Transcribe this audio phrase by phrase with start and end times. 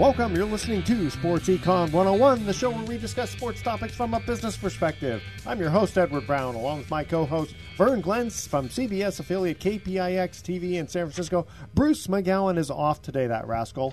[0.00, 0.34] Welcome.
[0.34, 4.20] You're listening to Sports Econ 101, the show where we discuss sports topics from a
[4.20, 5.22] business perspective.
[5.44, 9.60] I'm your host, Edward Brown, along with my co host, Vern Glenn from CBS affiliate
[9.60, 11.46] KPIX TV in San Francisco.
[11.74, 13.92] Bruce McGowan is off today, that rascal.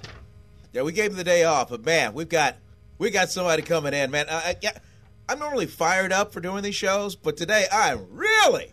[0.72, 2.56] Yeah, we gave him the day off, but man, we've got
[3.00, 4.28] we got somebody coming in, man.
[4.30, 4.72] I, I,
[5.28, 8.72] I'm normally fired up for doing these shows, but today I'm really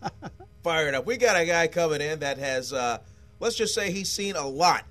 [0.62, 1.06] fired up.
[1.06, 2.98] We got a guy coming in that has, uh,
[3.40, 4.84] let's just say, he's seen a lot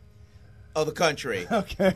[0.75, 1.47] of the country.
[1.52, 1.95] Okay.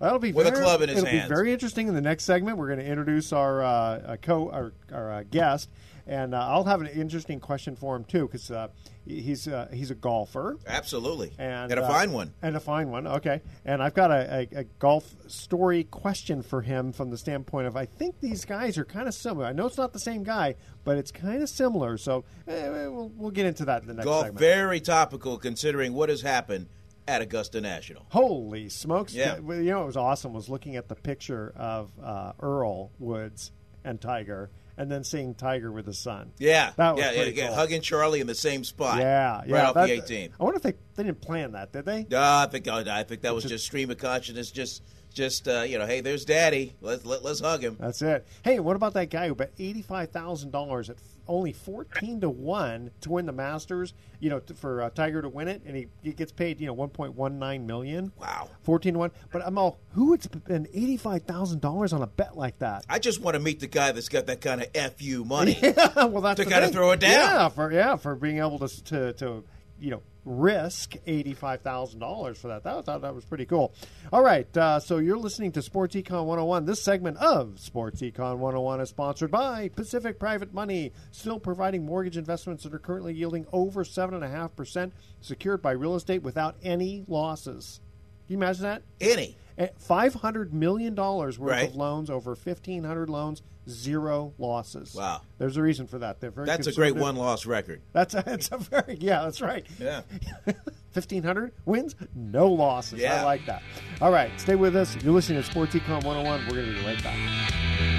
[0.00, 1.28] That'll be With a very, club in his it'll hands.
[1.28, 1.88] be very interesting.
[1.88, 5.68] In the next segment, we're going to introduce our uh, co our, our uh, guest,
[6.06, 8.68] and uh, I'll have an interesting question for him too because uh,
[9.06, 12.32] he's uh, he's a golfer Absolutely, and, a uh, fine one.
[12.42, 13.06] and a fine one.
[13.06, 17.66] Okay, and I've got a, a, a golf story question for him from the standpoint
[17.66, 19.46] of I think these guys are kind of similar.
[19.46, 20.54] I know it's not the same guy,
[20.84, 21.98] but it's kind of similar.
[21.98, 24.38] So eh, we'll, we'll get into that in the next Golf segment.
[24.40, 26.68] very topical considering what has happened
[27.08, 28.06] at Augusta National.
[28.10, 29.14] Holy smokes!
[29.14, 29.36] Yeah.
[29.38, 33.50] You know what was awesome was looking at the picture of uh, Earl Woods
[33.84, 36.30] and Tiger, and then seeing Tiger with his son.
[36.38, 37.56] Yeah, That was yeah, yeah, pretty yeah, cool.
[37.56, 38.98] hugging Charlie in the same spot.
[38.98, 40.34] Yeah, right off that- the 18.
[40.38, 42.06] I wonder if they they didn't plan that, did they?
[42.08, 44.50] No, I think I think that was just stream of consciousness.
[44.52, 46.74] Just, just uh, you know, hey, there's Daddy.
[46.80, 47.76] Let's let, let's hug him.
[47.80, 48.24] That's it.
[48.44, 50.96] Hey, what about that guy who bet eighty five thousand dollars at
[51.32, 53.94] only fourteen to one to win the Masters?
[54.20, 56.66] You know, t- for uh, Tiger to win it, and he, he gets paid you
[56.66, 58.12] know one point one nine million.
[58.20, 58.48] Wow.
[58.62, 59.10] Fourteen to one.
[59.32, 62.84] But I'm all who would spend eighty five thousand dollars on a bet like that?
[62.88, 65.58] I just want to meet the guy that's got that kind of fu money.
[65.96, 67.10] well, that's To the kinda throw it down.
[67.10, 69.44] Yeah, for yeah, for being able to to, to
[69.80, 72.64] you know risk eighty five thousand dollars for that.
[72.64, 73.74] That thought that was pretty cool.
[74.12, 76.64] All right, uh, so you're listening to Sports Econ 101.
[76.64, 82.16] This segment of Sports Econ 101 is sponsored by Pacific Private Money, still providing mortgage
[82.16, 86.22] investments that are currently yielding over seven and a half percent, secured by real estate
[86.22, 87.80] without any losses.
[88.26, 88.82] Can you imagine that?
[89.00, 89.36] Any.
[89.58, 91.68] Eh, five hundred million dollars worth Right.
[91.68, 94.94] of loans, over fifteen hundred loans, zero losses.
[94.94, 95.20] Wow.
[95.38, 96.20] There's a reason for that.
[96.20, 96.46] They're very.
[96.46, 97.82] That's a great one loss record.
[97.92, 99.22] That's a, it's a very yeah.
[99.24, 99.66] That's right.
[99.78, 100.02] Yeah.
[100.90, 103.02] Fifteen hundred wins, no losses.
[103.04, 103.62] I like that.
[104.00, 104.96] All right, stay with us.
[105.02, 106.46] You're listening to Sports Econ 101.
[106.48, 107.91] We're going to be right back.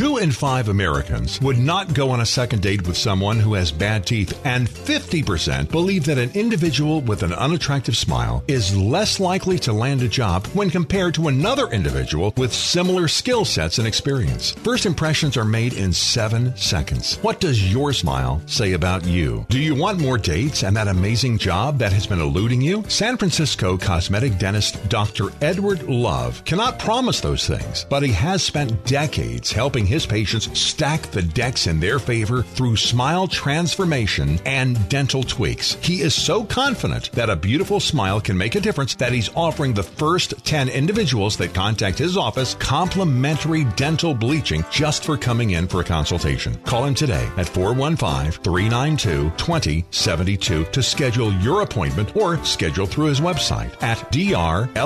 [0.00, 3.70] Two in five Americans would not go on a second date with someone who has
[3.70, 9.58] bad teeth, and 50% believe that an individual with an unattractive smile is less likely
[9.58, 14.52] to land a job when compared to another individual with similar skill sets and experience.
[14.52, 17.16] First impressions are made in seven seconds.
[17.16, 19.44] What does your smile say about you?
[19.50, 22.84] Do you want more dates and that amazing job that has been eluding you?
[22.88, 25.28] San Francisco cosmetic dentist Dr.
[25.42, 31.02] Edward Love cannot promise those things, but he has spent decades helping his patients stack
[31.10, 35.74] the decks in their favor through smile transformation and dental tweaks.
[35.82, 39.74] He is so confident that a beautiful smile can make a difference that he's offering
[39.74, 45.66] the first 10 individuals that contact his office complimentary dental bleaching just for coming in
[45.66, 46.54] for a consultation.
[46.62, 53.20] Call him today at 415 392 2072 to schedule your appointment or schedule through his
[53.20, 54.78] website at drloev.com.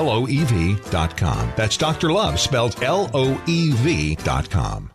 [1.55, 2.11] That's Dr.
[2.11, 4.94] Love spelled L O E V.com.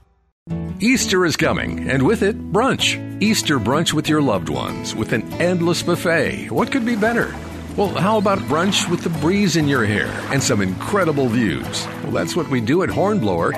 [0.80, 2.96] Easter is coming, and with it, brunch.
[3.22, 6.50] Easter brunch with your loved ones with an endless buffet.
[6.50, 7.34] What could be better?
[7.76, 11.86] Well, how about brunch with the breeze in your hair and some incredible views?
[12.02, 13.52] Well, that's what we do at Hornblower.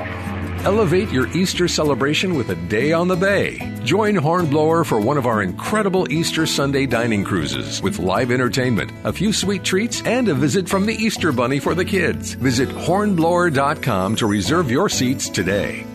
[0.64, 3.72] Elevate your Easter celebration with a day on the bay.
[3.84, 9.12] Join Hornblower for one of our incredible Easter Sunday dining cruises with live entertainment, a
[9.12, 12.34] few sweet treats, and a visit from the Easter Bunny for the kids.
[12.34, 15.86] Visit hornblower.com to reserve your seats today.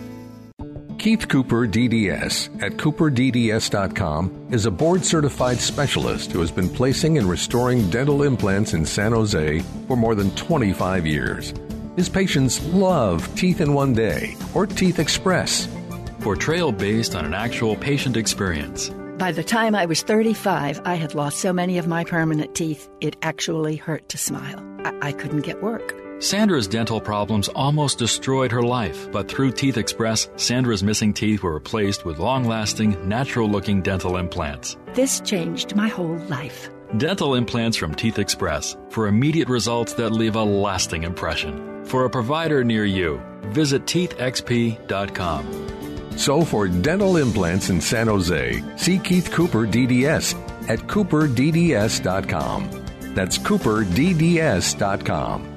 [0.97, 7.29] Keith Cooper DDS at cooperdds.com is a board certified specialist who has been placing and
[7.29, 11.53] restoring dental implants in San Jose for more than 25 years.
[11.95, 15.67] His patients love Teeth in One Day or Teeth Express.
[16.21, 18.89] Portrayal based on an actual patient experience.
[19.19, 22.89] By the time I was 35, I had lost so many of my permanent teeth,
[23.01, 24.63] it actually hurt to smile.
[24.83, 26.06] I, I couldn't get work.
[26.19, 31.53] Sandra's dental problems almost destroyed her life, but through Teeth Express, Sandra's missing teeth were
[31.53, 34.77] replaced with long lasting, natural looking dental implants.
[34.93, 36.71] This changed my whole life.
[36.97, 41.85] Dental implants from Teeth Express for immediate results that leave a lasting impression.
[41.85, 45.67] For a provider near you, visit teethxp.com.
[46.17, 50.33] So for dental implants in San Jose, see Keith Cooper DDS
[50.67, 52.71] at cooperdds.com.
[53.13, 55.56] That's cooperdds.com.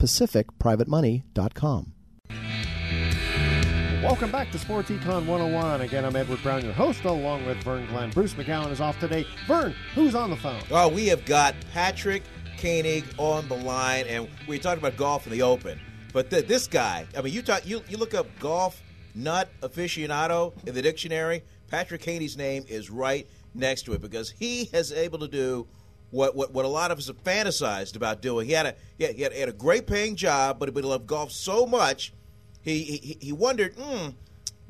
[0.00, 1.92] pacificprivatemoney.com.
[4.02, 5.82] Welcome back to Sports Econ 101.
[5.82, 8.10] Again, I'm Edward Brown, your host, along with Vern Glenn.
[8.10, 9.26] Bruce McGowan is off today.
[9.46, 10.62] Vern, who's on the phone?
[10.70, 12.22] Oh, we have got Patrick
[12.58, 15.78] Koenig on the line, and we talked about golf in the Open.
[16.14, 18.82] But th- this guy, I mean, you talk, you you look up golf
[19.14, 21.42] nut aficionado in the dictionary.
[21.68, 25.66] Patrick Koenig's name is right next to it because he has able to do
[26.10, 28.46] what, what, what a lot of us have fantasized about doing.
[28.46, 31.32] He had a he had, he had, a great paying job, but he loved golf
[31.32, 32.12] so much,
[32.62, 34.10] he he, he wondered, hmm,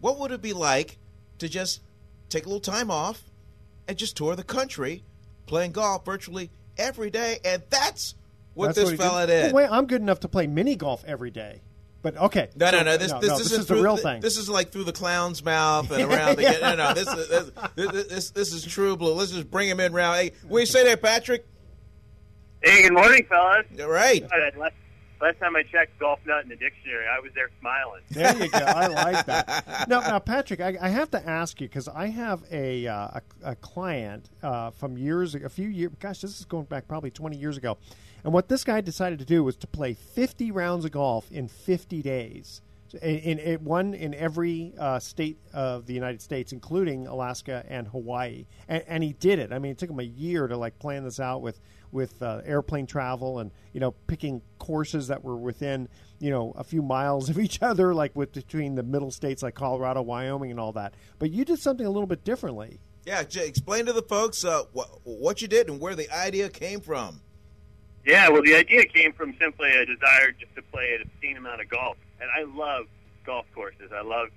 [0.01, 0.99] what would it be like
[1.39, 1.81] to just
[2.29, 3.23] take a little time off
[3.89, 5.03] and just tour the country
[5.47, 8.15] playing golf virtually every day, and that's
[8.55, 9.53] what That's this what fella did.
[9.53, 9.71] did.
[9.71, 11.63] I'm good enough to play mini golf every day.
[12.03, 12.49] But okay.
[12.57, 12.97] No, no, So- no.
[12.97, 14.21] This, this, no, isn't is the through- real th- thing.
[14.21, 16.59] This is like through the clown's mouth and around the.
[16.61, 16.95] No, no.
[16.95, 19.13] This is this, this, this, this is true blue.
[19.13, 20.17] Let's just bring him in round.
[20.19, 21.47] Hey, what do you say there, Patrick?
[22.63, 23.67] Hey, good morning, fellas.
[23.81, 24.23] All right.
[24.57, 24.75] Last,
[25.21, 28.03] last time I checked golf nut in the dictionary, I was there smiling.
[28.11, 28.59] There you go.
[28.59, 29.65] I like that.
[29.89, 33.23] Now, now Patrick, I, I have to ask you because I have a, uh, a
[33.53, 35.93] a client uh, from years, a few years.
[36.01, 37.79] Gosh, this is going back probably twenty years ago.
[38.25, 41.49] And what this guy decided to do was to play fifty rounds of golf in
[41.49, 42.63] fifty days.
[43.03, 47.87] In, in, in one in every uh, state of the United States, including Alaska and
[47.87, 49.53] Hawaii, and, and he did it.
[49.53, 51.61] I mean, it took him a year to like plan this out with
[51.93, 55.89] with uh, airplane travel and you know picking courses that were within
[56.19, 59.55] you know a few miles of each other, like with between the middle states like
[59.55, 60.95] Colorado, Wyoming, and all that.
[61.19, 62.81] But you did something a little bit differently.
[63.07, 66.81] Yeah, explain to the folks uh, what, what you did and where the idea came
[66.81, 67.23] from.
[68.05, 71.61] Yeah, well, the idea came from simply a desire just to play an obscene amount
[71.61, 71.97] of golf.
[72.21, 72.87] And I love
[73.27, 73.91] golf courses.
[73.95, 74.29] I love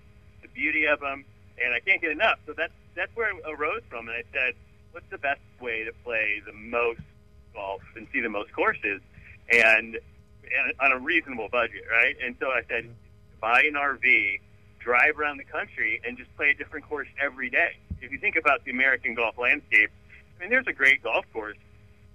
[0.41, 1.25] the beauty of them,
[1.63, 2.39] and I can't get enough.
[2.46, 4.08] So that's that's where it arose from.
[4.08, 4.53] And I said,
[4.91, 7.01] what's the best way to play the most
[7.53, 9.01] golf and see the most courses,
[9.51, 12.15] and, and on a reasonable budget, right?
[12.24, 12.89] And so I said,
[13.41, 14.39] buy an RV,
[14.79, 17.77] drive around the country, and just play a different course every day.
[18.01, 19.89] If you think about the American golf landscape,
[20.38, 21.58] I mean, there's a great golf course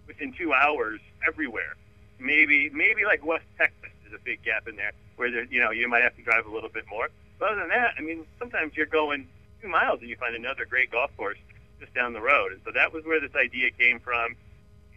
[0.08, 1.76] within two hours everywhere.
[2.18, 5.70] Maybe maybe like West Texas is a big gap in there where there you know
[5.70, 7.08] you might have to drive a little bit more.
[7.38, 9.28] But other than that, I mean sometimes you're going
[9.62, 11.38] two miles and you find another great golf course
[11.78, 12.52] just down the road.
[12.52, 14.34] And so that was where this idea came from.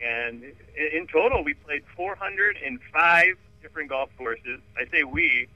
[0.04, 0.44] And
[0.76, 4.60] in total, we played 405 different golf courses.
[4.76, 5.48] I say we,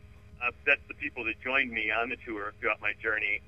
[0.43, 3.41] uh, that's the people that joined me on the tour throughout my journey.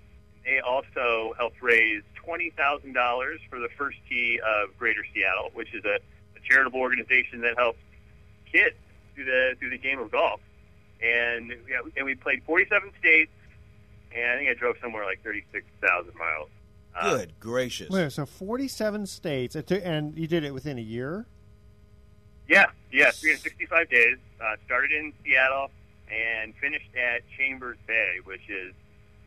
[0.48, 5.74] They also helped raise twenty thousand dollars for the first tee of Greater Seattle, which
[5.74, 7.80] is a, a charitable organization that helps
[8.50, 8.78] kids
[9.14, 10.40] through the through the game of golf.
[11.04, 13.32] And yeah, and we played forty seven states,
[14.16, 16.48] and I think I drove somewhere like thirty six thousand miles.
[16.96, 17.90] Uh, Good gracious.
[17.90, 21.26] Wait, so forty-seven states, and you did it within a year.
[22.48, 24.16] Yeah, yeah, 365 days.
[24.40, 25.70] Uh, started in Seattle
[26.10, 28.74] and finished at Chambers Bay, which is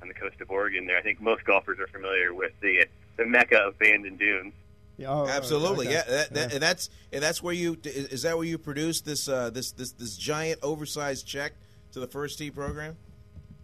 [0.03, 0.87] on the coast of Oregon.
[0.87, 4.53] There, I think most golfers are familiar with the the mecca of Bandon Dunes.
[4.97, 5.95] Yeah, oh, Absolutely, okay.
[5.97, 6.03] yeah.
[6.07, 9.29] That, that, And that's and that's where you is is that where you produce this
[9.29, 11.53] uh, this this this giant oversized check
[11.93, 12.97] to the first tee program?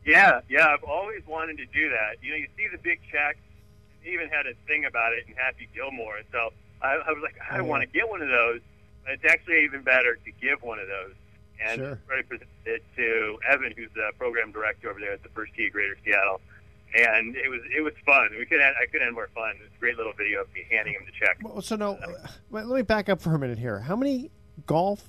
[0.05, 2.23] Yeah, yeah, I've always wanted to do that.
[2.23, 3.37] You know, you see the big check.
[4.05, 7.23] They even had a thing about it in Happy Gilmore, and so I, I was
[7.23, 8.61] like, I Oh, want to get one of those.
[9.05, 11.15] But it's actually even better to give one of those.
[11.65, 12.01] And Sure.
[12.11, 15.69] I presented it to Evan, who's the program director over there at the First Tee
[15.71, 16.41] Greater Seattle.
[16.95, 18.31] And it was it was fun.
[18.39, 19.51] We could I could have more fun.
[19.57, 21.39] It was a great little video of me handing him the check.
[21.43, 23.81] Well, so no, uh, let me back up for a minute here.
[23.81, 24.31] How many
[24.67, 25.03] golf?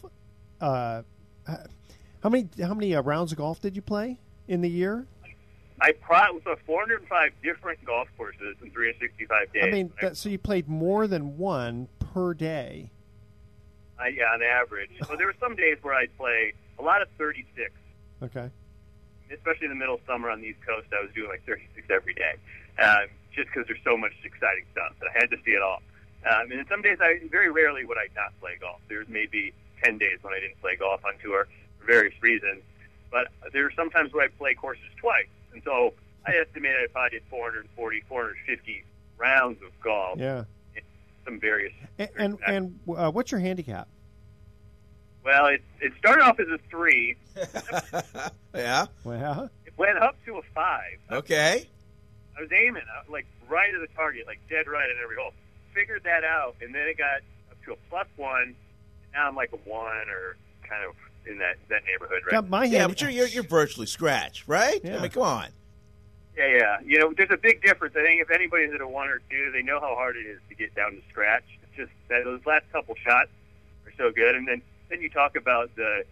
[0.60, 1.04] Uh,
[1.48, 5.06] how many how many uh, rounds of golf did you play in the year?
[5.80, 9.64] I pro- so 405 different golf courses in 365 days.
[9.64, 12.92] I mean, that, so you played more than one per day.
[14.00, 14.92] I, yeah, on average.
[15.08, 17.72] Well, there were some days where I'd play a lot of 36.
[18.24, 18.50] Okay.
[19.32, 21.88] especially in the middle of summer on the East Coast, I was doing like 36
[21.90, 22.34] every day,
[22.82, 25.82] um, just because there's so much exciting stuff that I had to see it all.
[26.26, 28.80] Um, and then some days, I very rarely would I not play golf.
[28.90, 31.48] There's maybe 10 days when I didn't play golf on tour
[31.80, 32.64] for various reasons,
[33.12, 35.94] but there are sometimes where I play courses twice, and so
[36.26, 38.84] I estimated I probably did 440, 450
[39.18, 40.20] rounds of golf.
[40.20, 40.44] Yeah.
[41.28, 41.74] In Some various.
[42.00, 43.88] And and, and uh, what's your handicap?
[45.24, 47.16] Well, it it started off as a three.
[48.56, 48.86] yeah.
[49.04, 50.98] Well, It went up to a five.
[51.12, 51.68] Okay.
[52.38, 55.34] I was aiming uh, like right at the target, like dead right at every hole.
[55.74, 57.18] Figured that out, and then it got
[57.52, 58.42] up to a plus one.
[58.44, 58.56] And
[59.14, 60.96] now I'm like a one or kind of
[61.30, 62.32] in that that neighborhood, right?
[62.32, 62.92] got my Yeah, hand.
[62.92, 64.80] but you're you're, you're virtually scratch, right?
[64.84, 65.02] I Yeah.
[65.02, 65.48] mean, come on.
[66.38, 66.78] Yeah, yeah.
[66.86, 67.96] You know, there's a big difference.
[67.98, 70.40] I think if anybody's at a one or two, they know how hard it is
[70.50, 71.44] to get down to scratch.
[71.64, 73.30] It's just that those last couple shots
[73.86, 76.04] are so good, and then then you talk about the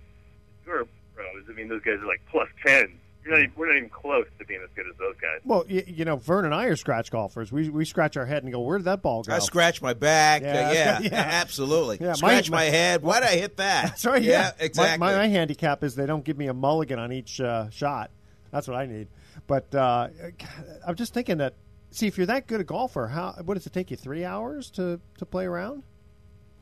[0.65, 1.43] tour pros.
[1.49, 2.97] I mean, those guys are like plus ten.
[3.23, 5.39] You're not even, we're not even close to being as good as those guys.
[5.45, 7.51] Well, you, you know, Vern and I are scratch golfers.
[7.51, 9.93] We we scratch our head and go, "Where did that ball go?" I scratch my
[9.93, 10.41] back.
[10.41, 11.11] Yeah, Yeah, yeah, yeah.
[11.41, 11.97] absolutely.
[12.01, 13.01] Yeah, scratch my, my- head.
[13.03, 13.83] Why'd I hit that?
[13.85, 14.21] That's right.
[14.21, 14.97] Yeah, exactly.
[14.99, 18.11] My, my handicap is they don't give me a mulligan on each uh, shot.
[18.55, 19.09] That's what I need.
[19.47, 20.07] But uh,
[20.87, 21.55] I'm just thinking that.
[21.91, 23.97] See, if you're that good a golfer, how what does it take you?
[23.97, 25.83] Three hours to to play around?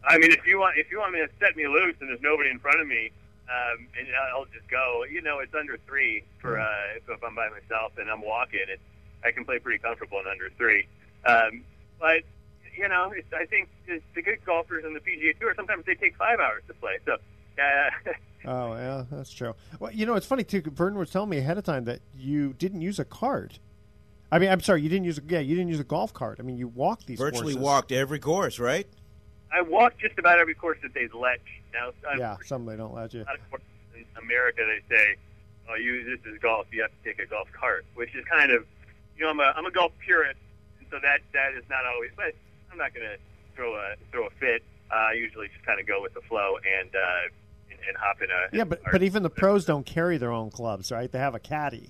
[0.03, 2.21] I mean, if you want, if you want me to set me loose and there's
[2.21, 3.11] nobody in front of me,
[3.47, 5.05] um, and I'll just go.
[5.05, 6.65] You know, it's under three for uh,
[6.97, 8.65] if, if I'm by myself and I'm walking.
[8.67, 8.79] It,
[9.23, 10.87] I can play pretty comfortable in under three.
[11.27, 11.63] Um,
[11.99, 12.23] but
[12.75, 15.93] you know, it's, I think the, the good golfers on the PGA Tour sometimes they
[15.93, 16.97] take five hours to play.
[17.05, 17.17] So.
[17.57, 18.11] Uh,
[18.45, 19.55] Oh yeah, that's true.
[19.79, 20.61] Well, you know, it's funny too.
[20.65, 23.59] Vern was telling me ahead of time that you didn't use a cart.
[24.33, 26.39] I mean, I'm sorry, you didn't use a yeah, you didn't use a golf cart.
[26.39, 27.37] I mean, you walked these courses.
[27.39, 27.65] Virtually courses.
[27.65, 28.85] walked every course, right?
[29.53, 31.39] I walked just about every course that they let.
[31.71, 33.21] Now, I'm Yeah, some they don't let you.
[33.21, 35.15] a lot of courses in America they say,
[35.69, 36.67] "Oh, you this is golf.
[36.71, 38.65] You have to take a golf cart," which is kind of,
[39.15, 40.39] you know, I'm a I'm a golf purist,
[40.79, 42.11] and so that that is not always.
[42.17, 42.35] But
[42.73, 43.17] I'm not going to
[43.55, 44.63] throw a throw a fit.
[44.91, 46.99] Uh, I usually just kind of go with the flow and uh,
[47.87, 50.51] and, and hop in a Yeah, but but even the pros don't carry their own
[50.51, 51.11] clubs, right?
[51.11, 51.89] They have a caddy.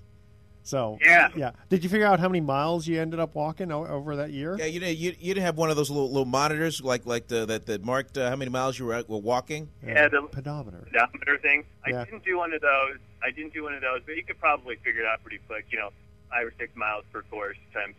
[0.65, 1.27] So Yeah.
[1.35, 1.51] yeah.
[1.67, 4.55] Did you figure out how many miles you ended up walking o- over that year?
[4.57, 4.97] Yeah, you didn't.
[4.97, 7.83] You, you didn't have one of those little little monitors like like the that that
[7.83, 9.69] marked uh, how many miles you were, out- were walking.
[9.85, 10.87] Yeah, the pedometer.
[10.91, 11.65] pedometer thing.
[11.85, 12.05] I Yeah.
[12.05, 12.97] didn't do one of those.
[13.21, 15.65] I didn't do one of those, but you could probably figure it out pretty quick.
[15.69, 15.89] You know,
[16.29, 17.95] five or six miles per course times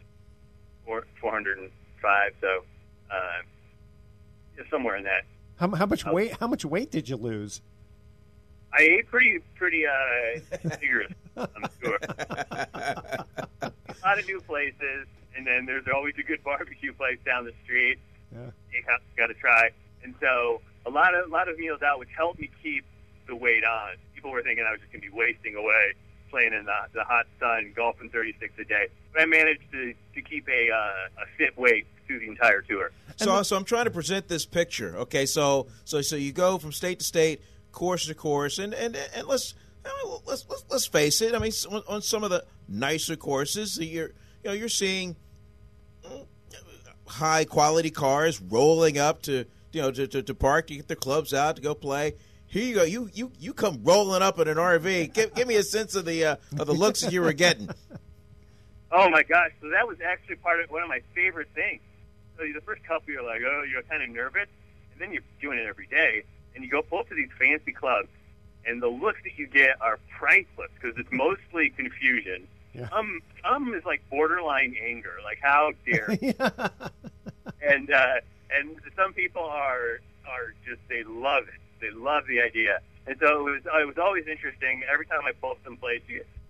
[0.87, 1.71] four four hundred and
[2.01, 2.33] five.
[2.41, 2.65] So
[3.11, 3.43] uh,
[4.57, 5.25] yeah, somewhere in that.
[5.57, 6.33] How, how much weight?
[6.41, 7.61] How much weight did you lose?
[8.75, 10.41] I ate pretty pretty uh,
[10.81, 11.99] vigorous on the tour.
[13.63, 13.73] a
[14.05, 17.99] lot of new places, and then there's always a good barbecue place down the street.
[18.33, 18.51] Yeah.
[18.73, 19.71] You have got to try,
[20.03, 22.85] and so a lot of a lot of meals out, which helped me keep
[23.29, 23.97] the weight on.
[24.15, 25.95] People were thinking I was just going to be wasting away
[26.35, 30.23] playing in the, the hot sun, golfing 36 a day, but I managed to to
[30.23, 32.91] keep a uh, a fit weight through the entire tour.
[33.17, 34.97] So, so I'm trying to present this picture.
[34.97, 37.41] Okay, so so so you go from state to state,
[37.75, 39.55] course to course, and and and let's
[40.27, 41.35] let's let's, let's face it.
[41.35, 44.13] I mean, on, on some of the nicer courses, you're you
[44.45, 45.17] know you're seeing
[46.07, 46.27] mm,
[47.07, 50.97] high quality cars rolling up to you know to, to, to park to get their
[50.97, 52.15] clubs out to go play.
[52.47, 52.85] Here you go.
[52.85, 55.13] You you you come rolling up in an RV.
[55.13, 57.69] Give, give me a sense of the uh, of the looks that you were getting.
[58.97, 59.51] Oh my gosh!
[59.61, 61.81] So that was actually part of one of my favorite things.
[62.37, 64.47] So the first couple, you're like, oh, you're kind of nervous,
[64.93, 66.23] and then you're doing it every day,
[66.55, 68.09] and you go pull up to these fancy clubs,
[68.67, 72.47] and the looks that you get are priceless because it's mostly confusion.
[72.75, 72.89] Yeah.
[72.93, 76.09] Um, some is like borderline anger, like how dare,
[77.63, 78.15] and uh,
[78.51, 81.61] and some people are are just they love it.
[81.81, 84.83] They love the idea, and so it was it was always interesting.
[84.91, 86.03] Every time I pulled someplace,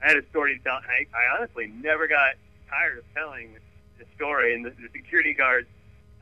[0.02, 0.74] I had a story to tell.
[0.74, 2.34] I, I honestly never got
[2.70, 3.50] tired of telling
[3.98, 5.68] the story, and the, the security guards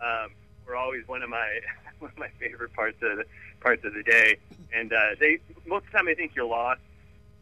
[0.00, 0.30] um,
[0.66, 1.60] were always one of my
[2.00, 3.24] one of my favorite parts of the
[3.62, 4.36] parts of the day.
[4.74, 6.80] And uh, they most of the time I think you're lost.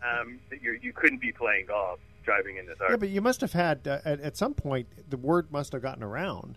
[0.03, 2.91] Um, that you you couldn't be playing golf driving in the dark.
[2.91, 5.83] Yeah, but you must have had uh, at, at some point the word must have
[5.83, 6.57] gotten around.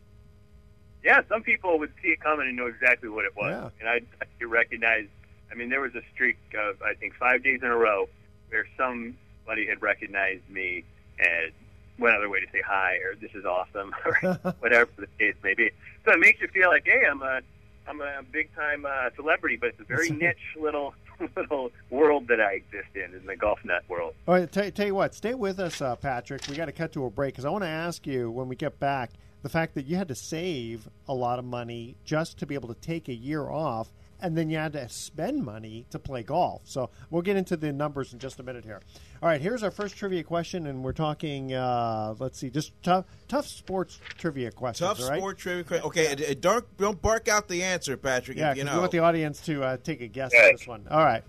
[1.03, 3.69] Yeah, some people would see it coming and know exactly what it was, Yeah.
[3.81, 5.07] and I you recognize.
[5.51, 8.07] I mean, there was a streak of I think five days in a row
[8.49, 10.85] where somebody had recognized me
[11.19, 11.51] and
[11.99, 14.13] went out of way to say hi or this is awesome or
[14.59, 15.69] whatever the case may be.
[16.05, 17.41] So it makes you feel like, hey, I'm a
[17.87, 20.93] I'm a big time uh, celebrity, but it's a very niche little
[21.37, 24.13] little world that I exist in in the golf nut world.
[24.27, 26.47] All right, tell, tell you what, stay with us, uh, Patrick.
[26.49, 28.55] We got to cut to a break because I want to ask you when we
[28.55, 29.11] get back
[29.41, 32.73] the fact that you had to save a lot of money just to be able
[32.73, 33.91] to take a year off,
[34.23, 36.61] and then you had to spend money to play golf.
[36.63, 38.79] So we'll get into the numbers in just a minute here.
[39.21, 41.53] All right, here's our first trivia question, and we're talking.
[41.53, 44.87] Uh, let's see, just tough, tough sports trivia questions.
[44.89, 45.19] Tough all right?
[45.19, 45.63] sport trivia.
[45.63, 48.37] que- Okay, uh, don't don't bark out the answer, Patrick.
[48.37, 48.77] Yeah, if you 'cause know.
[48.77, 50.49] we want the audience to uh, take a guess Okay.
[50.49, 50.87] at this one.
[50.89, 51.23] All right.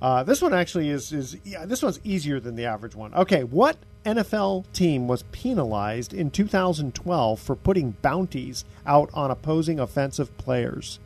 [0.00, 3.14] Uh, this one actually is is yeah, this one's easier than the average one.
[3.14, 10.36] Okay, what NFL team was penalized in 2012 for putting bounties out on opposing offensive
[10.36, 11.00] players?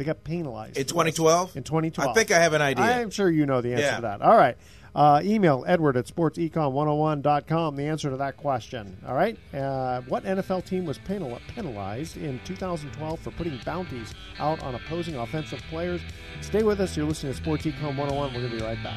[0.00, 1.56] They got penalized In 2012?
[1.58, 2.82] In 2012, I think I have an idea.
[2.86, 3.96] I'm sure you know the answer Yeah.
[3.96, 4.22] to that.
[4.22, 4.56] All right.
[4.94, 8.96] Uh, email Edward at sportsecon101.com the answer to that question.
[9.06, 9.36] All right.
[9.52, 15.16] Uh, what NFL team was penal- penalized in 2012 for putting bounties out on opposing
[15.16, 16.00] offensive players?
[16.40, 16.96] Stay with us.
[16.96, 18.32] You're listening to Sports Econ 101.
[18.32, 18.96] We're going to be right back.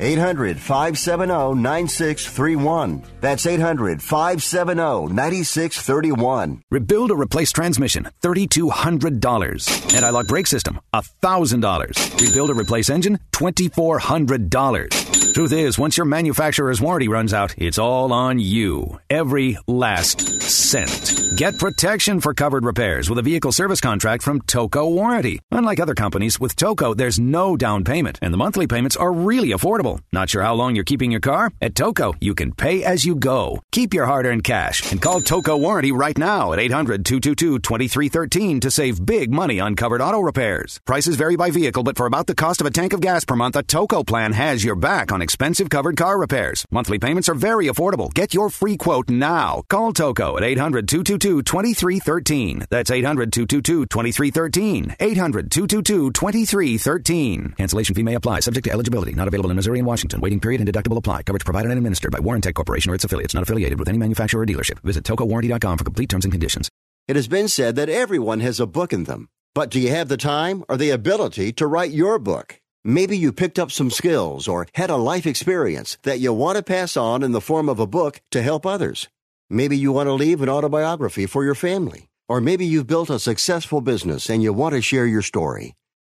[0.00, 3.02] 800 570 9631.
[3.20, 6.62] That's 800 570 9631.
[6.70, 9.94] Rebuild or replace transmission, $3,200.
[9.94, 12.20] Anti-lock brake system, $1,000.
[12.20, 15.34] Rebuild or replace engine, $2,400.
[15.34, 18.98] Truth is, once your manufacturer's warranty runs out, it's all on you.
[19.08, 21.14] Every last cent.
[21.36, 25.38] Get protection for covered repairs with a vehicle service contract from Toco Warranty.
[25.52, 29.50] Unlike other companies, with Toco, there's no down payment, and the monthly payments are really
[29.50, 29.87] affordable.
[30.12, 31.50] Not sure how long you're keeping your car?
[31.60, 33.62] At Toco, you can pay as you go.
[33.72, 38.60] Keep your hard earned cash and call Toco Warranty right now at 800 222 2313
[38.60, 40.80] to save big money on covered auto repairs.
[40.84, 43.36] Prices vary by vehicle, but for about the cost of a tank of gas per
[43.36, 46.64] month, a Toco plan has your back on expensive covered car repairs.
[46.70, 48.12] Monthly payments are very affordable.
[48.12, 49.62] Get your free quote now.
[49.68, 52.66] Call Toco at 800 222 2313.
[52.70, 54.96] That's 800 222 2313.
[55.00, 57.54] 800 222 2313.
[57.56, 59.12] Cancellation fee may apply, subject to eligibility.
[59.12, 60.20] Not available in Missouri and Washington.
[60.20, 61.22] Waiting period and deductible apply.
[61.22, 63.34] Coverage provided and administered by Warrantech Corporation or its affiliates.
[63.34, 64.78] Not affiliated with any manufacturer or dealership.
[64.80, 66.68] Visit tocowarranty.com for complete terms and conditions.
[67.06, 69.28] It has been said that everyone has a book in them.
[69.54, 72.60] But do you have the time or the ability to write your book?
[72.84, 76.62] Maybe you picked up some skills or had a life experience that you want to
[76.62, 79.08] pass on in the form of a book to help others.
[79.50, 82.08] Maybe you want to leave an autobiography for your family.
[82.28, 85.74] Or maybe you've built a successful business and you want to share your story.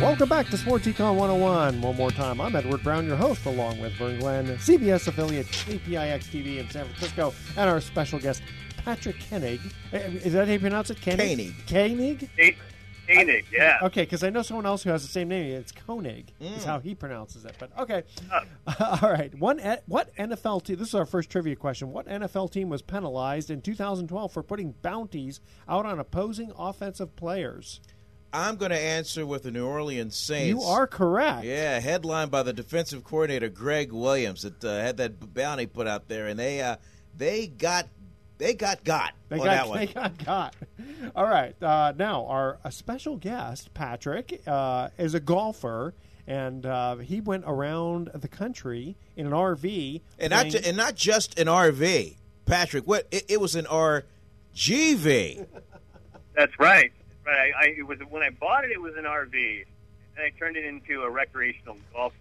[0.00, 1.80] Welcome back to Sports Econ 101.
[1.82, 6.20] One more time, I'm Edward Brown, your host, along with Vern Glenn, CBS affiliate KPIX
[6.20, 8.42] TV in San Francisco, and our special guest,
[8.84, 9.60] Patrick Koenig.
[9.92, 11.02] Eh, Is that how you pronounce it?
[11.02, 11.52] Koenig?
[11.66, 12.28] Koenig?
[13.08, 13.78] Koenig, yeah.
[13.82, 15.52] Okay, because I know someone else who has the same name.
[15.56, 16.32] It's Koenig.
[16.38, 17.56] Is how he pronounces it.
[17.58, 18.04] But okay,
[19.02, 19.34] all right.
[19.36, 20.76] One what NFL team?
[20.76, 21.90] This is our first trivia question.
[21.90, 27.80] What NFL team was penalized in 2012 for putting bounties out on opposing offensive players?
[28.32, 30.48] I'm going to answer with the New Orleans Saints.
[30.48, 31.44] You are correct.
[31.44, 36.08] Yeah, headlined by the defensive coordinator Gregg Williams that uh, had that bounty put out
[36.08, 36.76] there, and they uh,
[37.16, 37.88] they got
[38.36, 39.78] they got got They on got, that one.
[39.78, 40.54] they got got.
[41.16, 41.60] All right.
[41.62, 45.94] Uh, now, our a special guest, Patrick, uh, is a golfer,
[46.26, 50.00] and uh, he went around the country in an RV.
[50.18, 52.84] and not playing- ju- and not just an RV, Patrick.
[52.86, 55.46] What it, it was an RGV.
[56.36, 56.92] That's right.
[57.28, 57.52] Right.
[57.54, 58.70] I, I, it was when I bought it.
[58.70, 59.64] It was an RV,
[60.16, 62.14] and I turned it into a recreational golf.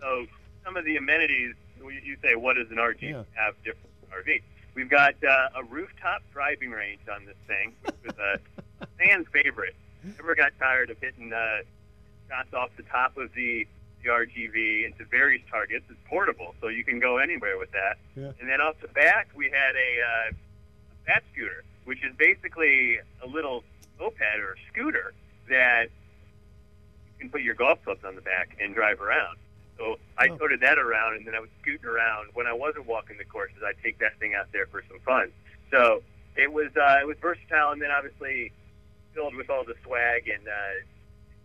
[0.00, 0.26] So
[0.64, 3.22] some of the amenities you you say, what does an RG Yeah.
[3.34, 4.42] have different RV?
[4.74, 9.74] We've got uh, a rooftop driving range on this thing, which was a fan's favorite.
[10.02, 11.58] Never got tired of hitting uh,
[12.28, 13.66] shots off the top of the,
[14.02, 15.84] the RGV into various targets.
[15.90, 17.98] It's portable, so you can go anywhere with that.
[18.16, 18.32] Yeah.
[18.40, 22.98] And then off the back, we had a, uh, a bat scooter, which is basically
[23.22, 23.62] a little
[23.98, 25.12] moped or scooter
[25.48, 29.36] that you can put your golf clubs on the back and drive around.
[29.78, 30.36] So I Oh.
[30.36, 32.28] toted that around, and then I was scooting around.
[32.34, 35.32] When I wasn't walking the courses, I'd take that thing out there for some fun.
[35.70, 36.02] So
[36.36, 38.52] it was uh, it was versatile, and then obviously
[39.14, 40.52] filled with all the swag and uh,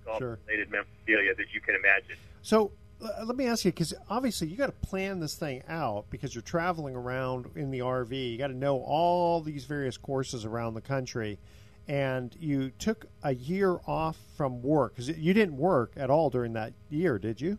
[0.06, 0.40] golf Sure.
[0.48, 2.16] related memorabilia that you can imagine.
[2.42, 6.06] So uh, let me ask you, because obviously you got to plan this thing out
[6.10, 8.32] because you're traveling around in the RV.
[8.32, 11.40] You got to know all these various courses around the country,
[11.88, 16.54] and you took a year off from work because you didn't work at all during
[16.54, 17.58] that year, did you?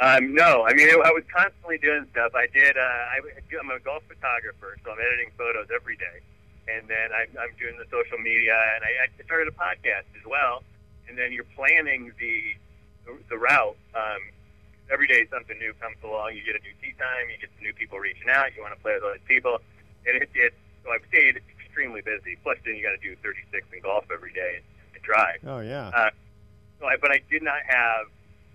[0.00, 2.32] Um, no, I mean I was constantly doing stuff.
[2.34, 2.76] I did.
[2.76, 3.20] Uh, I,
[3.60, 6.24] I'm a golf photographer, so I'm editing photos every day,
[6.72, 10.24] and then I, I'm doing the social media, and I, I started a podcast as
[10.24, 10.64] well.
[11.06, 12.54] And then you're planning the
[13.28, 13.76] the, route.
[13.94, 14.22] Um,
[14.90, 16.34] every day something new comes along.
[16.34, 17.28] You get a new tee time.
[17.28, 18.54] You get some new people reaching out.
[18.56, 19.58] You want to play with other people,
[20.06, 22.36] and it, it so I've stayed extremely busy.
[22.42, 25.38] Plus, then you got to do 36 in golf every day and, and drive.
[25.46, 25.88] Oh yeah.
[25.94, 26.10] Uh,
[26.80, 28.06] so I, but I did not have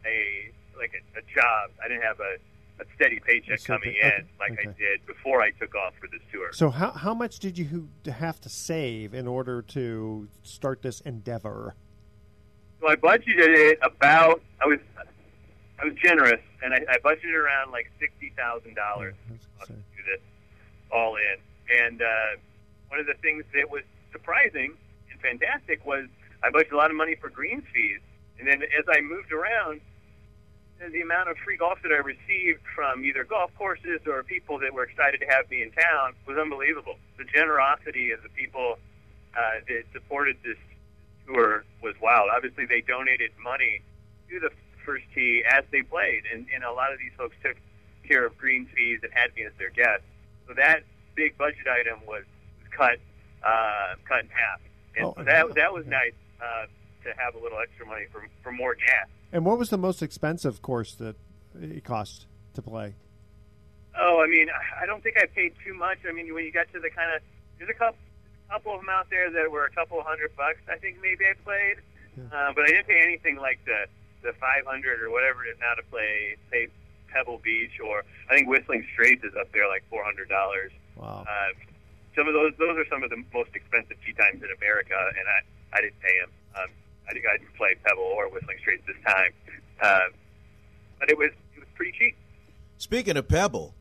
[0.06, 1.72] a like a, a job.
[1.84, 2.36] I didn't have a,
[2.82, 5.94] a steady paycheck steady coming pay- in okay, like I did before I took off
[6.00, 6.50] for this tour.
[6.52, 11.76] So how how much did you have to save in order to start this endeavor?
[12.82, 14.42] So I budgeted it about.
[14.62, 14.80] I was
[15.80, 20.22] I was generous, and I, I budgeted around like sixty thousand dollars to do this
[20.92, 21.38] all in.
[21.84, 22.06] And uh,
[22.96, 24.72] one of the things that was surprising
[25.12, 26.08] and fantastic was
[26.42, 28.00] I budgeted a lot of money for greens fees,
[28.40, 29.82] and then as I moved around,
[30.80, 34.74] the amount of free golf that I received from either golf courses or people that
[34.74, 36.96] were excited to have me in town was unbelievable.
[37.18, 38.78] The generosity of the people
[39.36, 40.60] uh, that supported this
[41.28, 42.30] tour was wild.
[42.34, 43.82] Obviously, they donated money
[44.30, 44.52] to the
[44.86, 47.58] first tee as they played, and, and a lot of these folks took
[48.08, 50.04] care of green fees and had me as their guest.
[50.48, 50.84] So that
[51.16, 52.35] big budget item was, was
[52.76, 53.00] cut
[53.44, 54.60] uh, cut in half,
[54.98, 56.66] and Oh, so that that was nice uh,
[57.04, 59.08] to have a little extra money for for more gas.
[59.32, 61.16] And what was the most expensive course that
[61.60, 62.96] it cost to play?
[63.98, 64.48] Oh, I mean,
[64.82, 66.00] I- don't think I paid too much.
[66.08, 67.22] I mean, when you got to the kind of
[67.58, 67.98] there's a couple
[68.50, 70.60] couple of them out there that were a couple hundred bucks.
[70.70, 71.78] I think maybe I played,
[72.32, 73.86] uh, but I didn't pay anything like the
[74.22, 76.68] the 500 or whatever it is now to play say
[77.14, 80.72] Pebble Beach or I think Whistling Straits is up there like four hundred dollars.
[80.96, 81.26] Wow.
[81.28, 81.54] Uh,
[82.16, 85.28] some of those those are some of the most expensive tee times in America, and
[85.28, 86.32] I I didn't pay them.
[86.56, 86.70] Um,
[87.08, 89.32] I think I didn't play Pebble or Whistling Straits this time,
[89.82, 90.00] uh,
[91.00, 92.16] but it was it was pretty cheap.
[92.78, 93.74] Speaking of Pebble,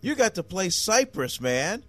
[0.00, 1.84] you got to play Cypress, man.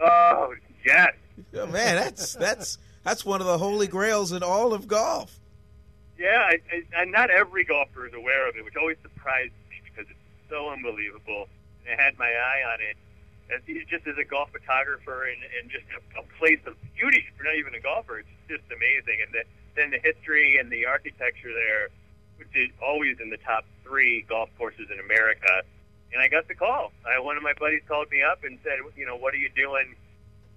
[0.00, 1.14] Oh yes.
[1.54, 5.38] Oh, man, that's that's that's one of the holy grails in all of golf.
[6.18, 9.80] Yeah, I, I, and not every golfer is aware of it, which always surprised me
[9.82, 11.48] because it's so unbelievable.
[11.86, 12.96] And I had my eye on it
[13.54, 17.44] as just as a golf photographer and, and just a, a place of beauty for
[17.44, 18.20] not even a golfer.
[18.20, 19.22] It's just amazing.
[19.26, 19.42] And the,
[19.76, 21.88] then the history and the architecture there,
[22.36, 25.62] which is always in the top three golf courses in America.
[26.12, 26.92] And I got the call.
[27.06, 29.50] I, one of my buddies called me up and said, you know, what are you
[29.54, 29.94] doing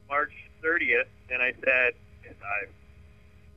[0.10, 1.10] March 30th?
[1.30, 1.94] And I said,
[2.26, 2.68] I,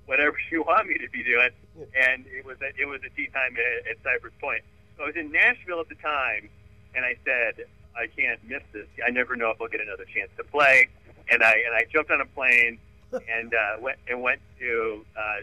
[0.06, 1.50] whatever you want me to be doing.
[1.94, 4.62] And it was a, it was a tee time at, at Cypress Point.
[4.96, 6.48] So I was in Nashville at the time,
[6.94, 7.66] and I said,
[7.96, 8.86] I can't miss this.
[9.06, 10.88] I never know if I'll get another chance to play.
[11.30, 12.78] And I and I jumped on a plane
[13.12, 15.40] and uh, went and went to uh,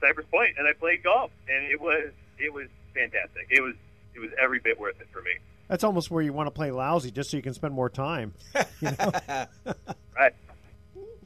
[0.00, 3.46] Cypress Point, and I played golf, and it was it was fantastic.
[3.50, 3.74] It was
[4.14, 5.32] it was every bit worth it for me.
[5.68, 8.34] That's almost where you want to play lousy, just so you can spend more time.
[8.80, 9.12] You know?
[10.16, 10.34] right.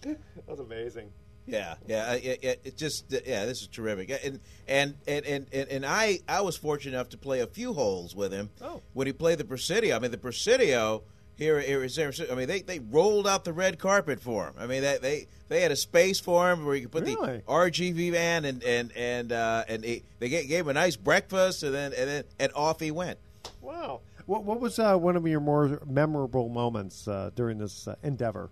[0.47, 1.11] That's amazing.
[1.47, 2.55] Yeah, yeah, yeah, yeah.
[2.65, 4.11] It just yeah, this is terrific.
[4.25, 8.15] And and and and and, I I was fortunate enough to play a few holes
[8.17, 8.81] with him Oh.
[8.95, 9.95] when he played the Presidio.
[9.95, 11.03] I mean, the Presidio
[11.37, 12.33] here here in San Francisco.
[12.33, 14.55] I mean, they they rolled out the red carpet for him.
[14.59, 17.39] I mean, they they they had a space for him where you could put Really?
[17.39, 20.97] the RGV van and and and uh, and he, they gave, gave him a nice
[20.97, 23.19] breakfast and then and then and off he went.
[23.61, 24.01] Wow.
[24.27, 28.49] What, what was uh, one of your more memorable moments uh, during this uh, endeavor?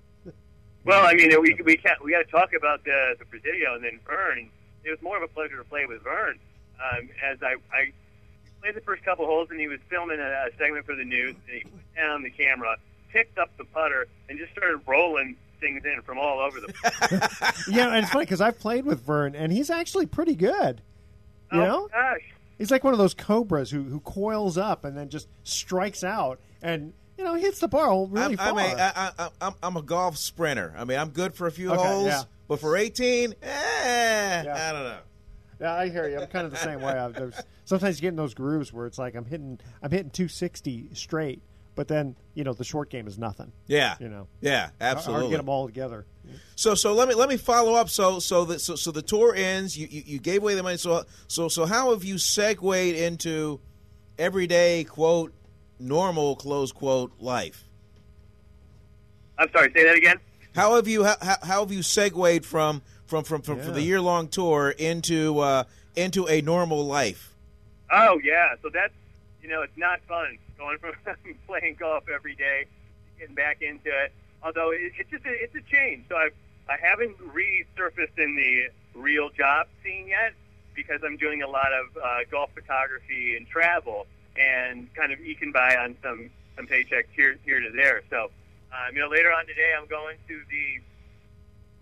[0.85, 3.85] Well, I mean, we we can't, we got to talk about the the Presidio and
[3.85, 4.51] then Vern.
[4.85, 6.38] It was more of a pleasure to play with Vern.
[6.83, 7.92] Um, as I, I
[8.61, 11.37] played the first couple holes, and he was filming a, a segment for the news,
[11.49, 12.77] and he put down the camera,
[13.11, 17.68] picked up the putter, and just started rolling things in from all over the place.
[17.68, 20.83] yeah, and it's funny because I've played with Vern, and he's actually pretty good.
[21.53, 22.23] You oh, know, gosh.
[22.59, 26.40] he's like one of those cobras who who coils up and then just strikes out,
[26.62, 26.92] and
[27.23, 28.59] you know hits the ball really I'm, far.
[28.59, 30.75] I mean, I, I, I'm I'm a golf sprinter.
[30.77, 32.23] I mean, I'm good for a few Okay, holes, yeah.
[32.49, 34.55] but for 18, eh, Yeah.
[34.69, 34.99] I don't know.
[35.61, 36.19] Yeah, I hear you.
[36.21, 36.93] I'm kind of the same way.
[36.93, 40.11] I, there's, sometimes you get in those grooves where it's like I'm hitting I'm hitting
[40.11, 41.41] 260 straight,
[41.77, 43.53] but then you know the short game is nothing.
[43.69, 45.31] Yeah, You know, yeah, Or- Or absolutely.
[45.31, 46.07] get them all together.
[46.57, 47.89] So so let me let me follow up.
[47.89, 49.79] So so the so, so the tour ends.
[49.79, 50.79] You, you you gave away the money.
[50.79, 52.65] So so so how have you segued
[52.97, 53.61] into
[54.19, 55.33] everyday quote
[55.83, 57.64] normal close quote life?
[59.38, 60.18] I'm sorry, say that again.
[60.55, 63.83] How have you how, how how have you segued from from from from, from the
[63.83, 65.64] year long tour into uh,
[65.97, 67.35] into a normal life?
[67.90, 68.92] Oh yeah, so that's
[69.42, 70.92] you know it's not fun going from
[71.47, 72.66] playing golf every day,
[73.18, 74.12] getting back into it.
[74.42, 76.05] Although it, it's just a, it's a change.
[76.09, 76.29] So I
[76.68, 80.35] I haven't resurfaced in the real job scene yet
[80.75, 85.53] because I'm doing a lot of uh, golf photography and travel and kind of eking
[85.53, 88.03] by on some some paychecks here here to there.
[88.11, 88.31] So
[88.73, 90.83] um, you know later on today I'm going to the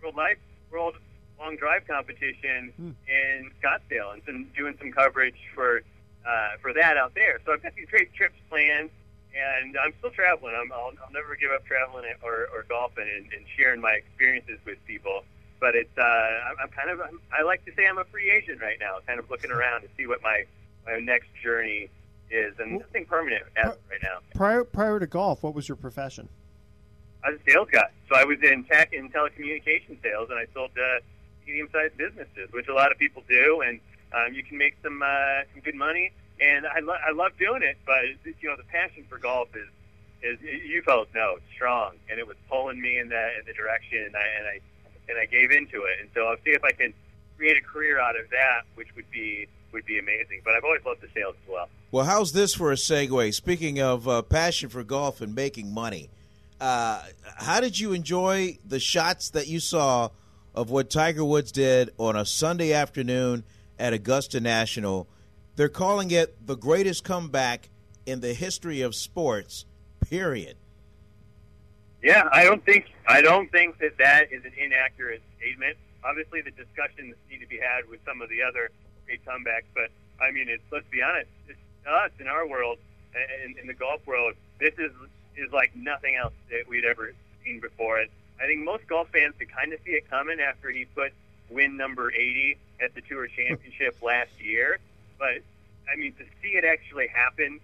[0.02, 0.38] World Life
[0.70, 0.96] World
[1.38, 2.72] Long Drive competition
[3.08, 5.82] in Scottsdale and some, doing some coverage for
[6.26, 7.40] uh, for that out there.
[7.44, 8.90] So I've got these great trips planned,
[9.34, 10.54] and I'm still traveling.
[10.54, 14.58] I'm, I'll, I'll never give up traveling or, or golfing and, and sharing my experiences
[14.66, 15.24] with people.
[15.60, 18.30] But it's uh, I'm, I'm kind of I'm, I like to say I'm a free
[18.30, 20.44] agent right now, kind of looking around to see what my
[20.86, 21.88] my next journey
[22.30, 24.18] is, and nothing permanent as right now.
[24.34, 26.28] Prior prior to golf, what was your profession?
[27.22, 30.46] I was a sales guy, so I was in tech and telecommunication sales, and I
[30.54, 31.00] sold uh,
[31.46, 33.80] medium-sized businesses, which a lot of people do, and
[34.12, 36.12] um, you can make some uh, some good money.
[36.40, 39.68] And I, lo- I love doing it, but you know the passion for golf is
[40.22, 43.52] is you fellas know it's strong, and it was pulling me in that in the
[43.52, 44.60] direction, and I and I
[45.10, 46.94] and I gave into it, and so I'll see if I can
[47.36, 50.40] create a career out of that, which would be would be amazing.
[50.44, 51.68] But I've always loved the sales as well.
[51.90, 53.34] Well, how's this for a segue?
[53.34, 56.10] Speaking of uh, passion for golf and making money,
[56.60, 57.02] uh,
[57.36, 60.10] how did you enjoy the shots that you saw
[60.54, 63.44] of what Tiger Woods did on a Sunday afternoon
[63.78, 65.08] at Augusta National?
[65.56, 67.68] They're calling it the greatest comeback
[68.06, 69.64] in the history of sports.
[70.08, 70.56] Period.
[72.02, 75.76] Yeah, I don't think I don't think that that is an inaccurate statement.
[76.02, 78.70] Obviously, the discussions need to be had with some of the other
[79.10, 79.90] great comebacks, but
[80.22, 82.78] I mean, it's let's be honest, it's us in our world,
[83.44, 84.34] in, in the golf world.
[84.58, 84.92] This is
[85.36, 87.12] is like nothing else that we'd ever
[87.44, 87.98] seen before.
[87.98, 91.12] And I think most golf fans could kind of see it coming after he put
[91.48, 94.78] win number 80 at the Tour Championship last year.
[95.18, 95.42] But
[95.92, 97.60] I mean, to see it actually happen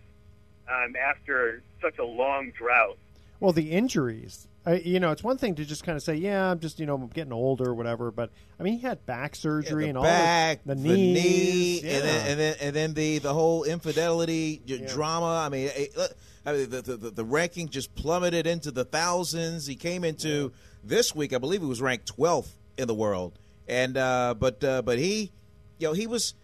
[0.69, 2.99] um, after such a long drought
[3.39, 4.49] Well, the injuries.
[4.67, 6.87] I, you know, it's one thing to just kind of say, "Yeah, I'm just you
[6.87, 10.03] know I'm getting older or whatever," but I mean, he had back surgery the and
[10.03, 11.97] back, all the, the the knees, knee, yeah.
[11.97, 15.45] and then and then and then the the whole infidelity j- drama.
[15.47, 15.97] I mean, it,
[16.45, 19.69] I mean the, the the the ranking just plummeted into the thousands.
[19.69, 20.53] He came into
[20.83, 24.83] this week, I believe, he was ranked 12th in the world, and uh, but uh,
[24.83, 25.31] but he,
[25.79, 26.35] you know, he was.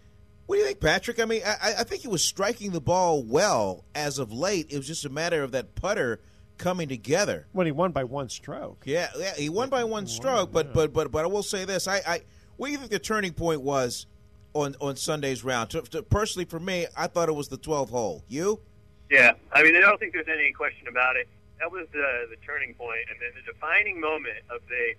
[0.45, 1.21] What do you think, Patrick?
[1.21, 4.67] I mean, I, I think he was striking the ball well as of late.
[4.69, 6.19] It was just a matter of that putter
[6.63, 7.45] coming together.
[7.51, 8.83] when he won by one stroke.
[8.85, 11.87] Yeah, yeah, he won by one stroke, but but but but I will say this:
[11.87, 12.21] I, I
[12.57, 14.07] what do you think the turning point was
[14.53, 15.69] on on Sunday's round?
[15.71, 18.23] To, to- personally, for me, I thought it was the 12th hole.
[18.27, 18.61] You?
[19.09, 21.27] Yeah, I mean, I don't think there's any question about it.
[21.59, 24.95] That was the the turning point, and then the defining moment of the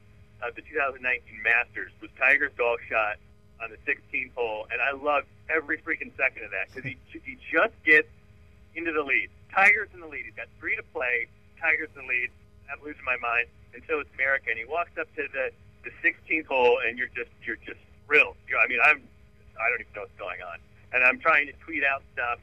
[0.46, 1.00] of the 2019
[1.42, 3.16] Masters was Tiger's golf shot
[3.62, 7.38] on the 16th hole, and I loved every freaking second of that because he he
[7.50, 8.08] just gets
[8.74, 9.30] into the lead.
[9.52, 10.24] Tiger's in the lead.
[10.26, 11.28] He's got three to play.
[11.64, 12.28] Tiger's in the lead.
[12.68, 14.52] I'm losing my mind, and so is America.
[14.52, 15.48] And he walks up to the
[15.84, 18.36] the 16th hole, and you're just you're just thrilled.
[18.48, 19.00] You know, I mean, I'm
[19.56, 20.60] I don't even know what's going on.
[20.92, 22.38] And I'm trying to tweet out stuff,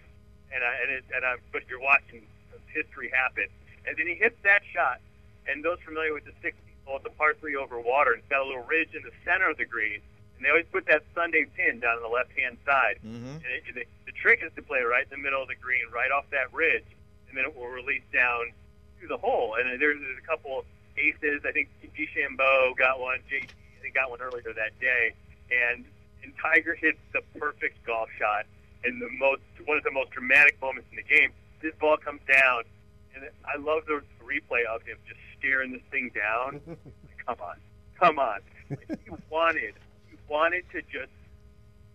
[0.50, 2.26] and I, and it, and I'm but you're watching
[2.74, 3.46] history happen.
[3.86, 5.02] And then he hits that shot,
[5.46, 8.30] and those familiar with the 16th hole, it's a par three over water, and it's
[8.30, 10.02] got a little ridge in the center of the green.
[10.38, 12.98] And they always put that Sunday pin down on the left hand side.
[13.06, 13.46] Mm-hmm.
[13.46, 15.86] And it, the, the trick is to play right in the middle of the green,
[15.94, 16.86] right off that ridge,
[17.30, 18.54] and then it will release down
[19.02, 19.56] to the hole.
[19.60, 20.66] And there's, there's a couple
[20.98, 21.42] aces.
[21.46, 23.20] I think DeChambeau got one.
[23.30, 23.50] JT
[23.82, 25.14] I think got one earlier that day.
[25.50, 25.86] And
[26.24, 28.46] and Tiger hits the perfect golf shot
[28.84, 31.32] in the most one of the most dramatic moments in the game.
[31.62, 32.64] This ball comes down,
[33.16, 36.62] and I love the replay of him just staring this thing down.
[37.26, 37.56] come on,
[38.00, 38.40] come on!
[38.70, 39.74] he wanted,
[40.10, 41.12] he wanted to just,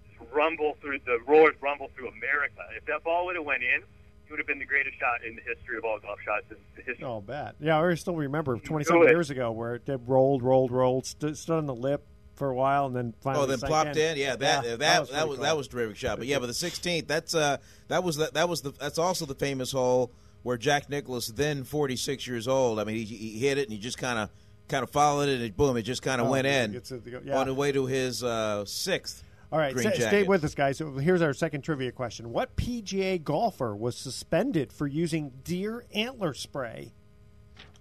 [0.07, 2.63] just rumble through the roars, rumble through America.
[2.77, 3.83] If that ball would have went in,
[4.27, 6.57] it would have been the greatest shot in the history of all golf shots in
[6.75, 7.05] the history.
[7.05, 7.55] Oh, bad.
[7.61, 11.59] Yeah, I still remember 20 something years ago where it rolled, rolled, rolled, stood, stood
[11.59, 13.45] on the lip for a while, and then finally.
[13.45, 14.17] Oh, then sank plopped in.
[14.17, 15.79] Yeah, that Yeah, that that was that was, cool.
[15.79, 16.19] a terrific shot.
[16.19, 17.59] But yeah, but the 16th, that's uh
[17.89, 20.11] that was the, that was the that's also the famous hole
[20.43, 23.79] where Jack Nicklaus, then 46 years old, I mean, he, he hit it and he
[23.79, 24.31] just kind of
[24.69, 26.93] kind of followed it and boom, it just kind of Oh, went yeah, in it
[27.25, 27.37] yeah.
[27.39, 29.23] on the way to his uh, sixth.
[29.53, 30.79] All right, stay, stay with us, guys.
[30.79, 36.35] So here's our second trivia question: What PGA golfer was suspended for using deer antler
[36.35, 36.93] spray?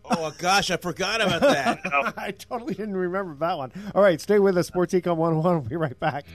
[0.09, 1.79] Oh gosh, I forgot about that.
[2.17, 3.71] I totally didn't remember that one.
[3.95, 4.67] All right, stay with us.
[4.67, 5.43] Sports Econ 101.
[5.43, 6.25] We'll be right back.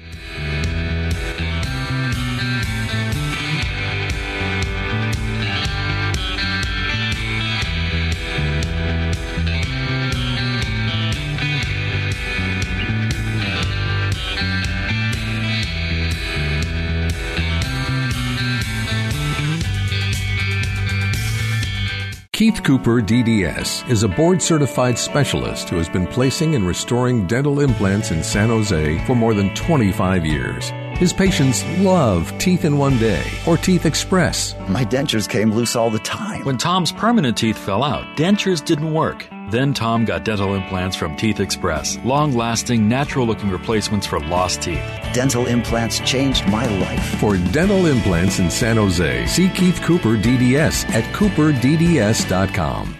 [22.41, 27.61] Keith Cooper, DDS, is a board certified specialist who has been placing and restoring dental
[27.61, 30.71] implants in San Jose for more than 25 years.
[30.97, 34.55] His patients love Teeth in One Day or Teeth Express.
[34.69, 36.47] My dentures came loose all the time.
[36.47, 39.27] When Tom's permanent teeth fell out, dentures didn't work.
[39.51, 44.63] Then Tom got dental implants from Teeth Express, long lasting, natural looking replacements for lost
[44.63, 44.83] teeth.
[45.13, 47.19] Dental implants changed my life.
[47.19, 53.00] For dental implants in San Jose, see Keith Cooper, DDS at cooperdds.com.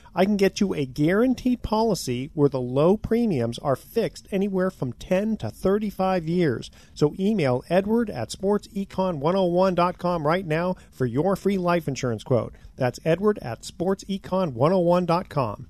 [0.13, 4.93] I can get you a guaranteed policy where the low premiums are fixed anywhere from
[4.93, 6.69] 10 to 35 years.
[6.93, 12.53] So email edward at sportsecon101.com right now for your free life insurance quote.
[12.75, 15.67] That's edward at sportsecon101.com.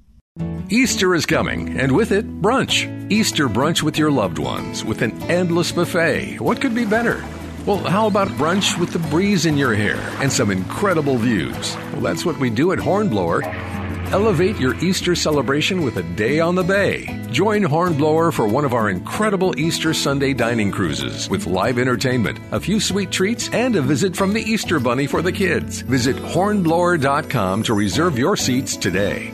[0.70, 3.12] Easter is coming, and with it, brunch.
[3.12, 6.40] Easter brunch with your loved ones with an endless buffet.
[6.40, 7.22] What could be better?
[7.66, 11.76] Well, how about brunch with the breeze in your hair and some incredible views?
[11.92, 13.42] Well, that's what we do at Hornblower.
[14.12, 17.06] Elevate your Easter celebration with a day on the bay.
[17.32, 22.60] Join Hornblower for one of our incredible Easter Sunday dining cruises with live entertainment, a
[22.60, 25.80] few sweet treats, and a visit from the Easter Bunny for the kids.
[25.84, 29.34] Visit hornblower.com to reserve your seats today.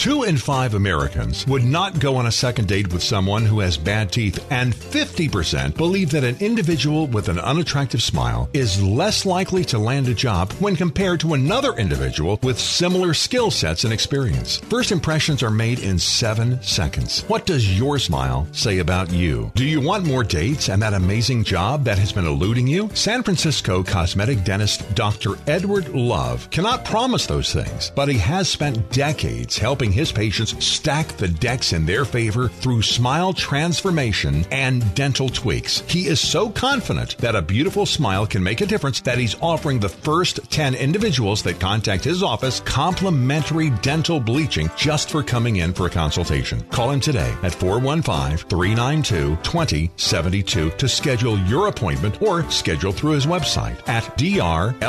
[0.00, 3.76] Two in five Americans would not go on a second date with someone who has
[3.76, 9.62] bad teeth, and 50% believe that an individual with an unattractive smile is less likely
[9.66, 14.56] to land a job when compared to another individual with similar skill sets and experience.
[14.70, 17.24] First impressions are made in seven seconds.
[17.24, 19.52] What does your smile say about you?
[19.54, 22.88] Do you want more dates and that amazing job that has been eluding you?
[22.94, 25.32] San Francisco cosmetic dentist Dr.
[25.46, 31.08] Edward Love cannot promise those things, but he has spent decades helping his patients stack
[31.16, 35.80] the decks in their favor through smile transformation and dental tweaks.
[35.88, 39.80] He is so confident that a beautiful smile can make a difference that he's offering
[39.80, 45.72] the first 10 individuals that contact his office complimentary dental bleaching just for coming in
[45.72, 46.62] for a consultation.
[46.70, 53.26] Call him today at 415 392 2072 to schedule your appointment or schedule through his
[53.26, 54.80] website at drloev.com.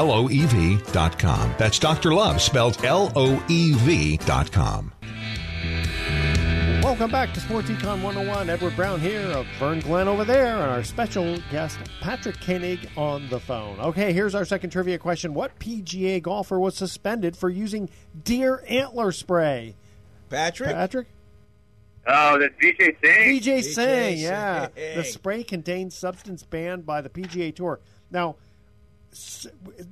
[1.57, 2.13] That's Dr.
[2.13, 4.90] Love spelled L O E V.com.
[6.83, 8.49] Welcome back to Sports Econ 101.
[8.49, 13.29] Edward Brown here of Vern Glenn over there, and our special guest, Patrick Koenig, on
[13.29, 13.79] the phone.
[13.79, 15.33] Okay, here's our second trivia question.
[15.33, 17.89] What PGA golfer was suspended for using
[18.23, 19.75] deer antler spray?
[20.29, 20.71] Patrick?
[20.71, 21.07] Patrick?
[22.07, 23.39] Oh, that's VJ Singh.
[23.39, 24.67] PJ Singh, yeah.
[24.75, 24.97] Singh.
[24.97, 27.79] The spray contains substance banned by the PGA Tour.
[28.09, 28.37] Now,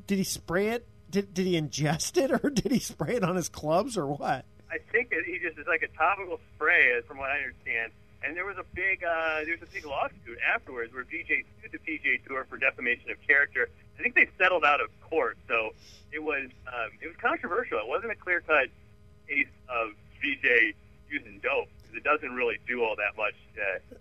[0.08, 0.88] did he spray it?
[1.10, 4.46] Did, did he ingest it, or did he spray it on his clubs, or what?
[4.72, 7.92] I think it, he just is like a topical spray, from what I understand.
[8.24, 11.72] And there was a big, uh, there was a big lawsuit afterwards where VJ sued
[11.72, 13.70] the PGA Tour for defamation of character.
[13.98, 15.72] I think they settled out of court, so
[16.12, 17.80] it was um, it was controversial.
[17.80, 18.68] It wasn't a clear cut
[19.28, 19.92] case of
[20.22, 20.76] VJ
[21.10, 23.34] using dope because it doesn't really do all that much.
[23.56, 23.96] To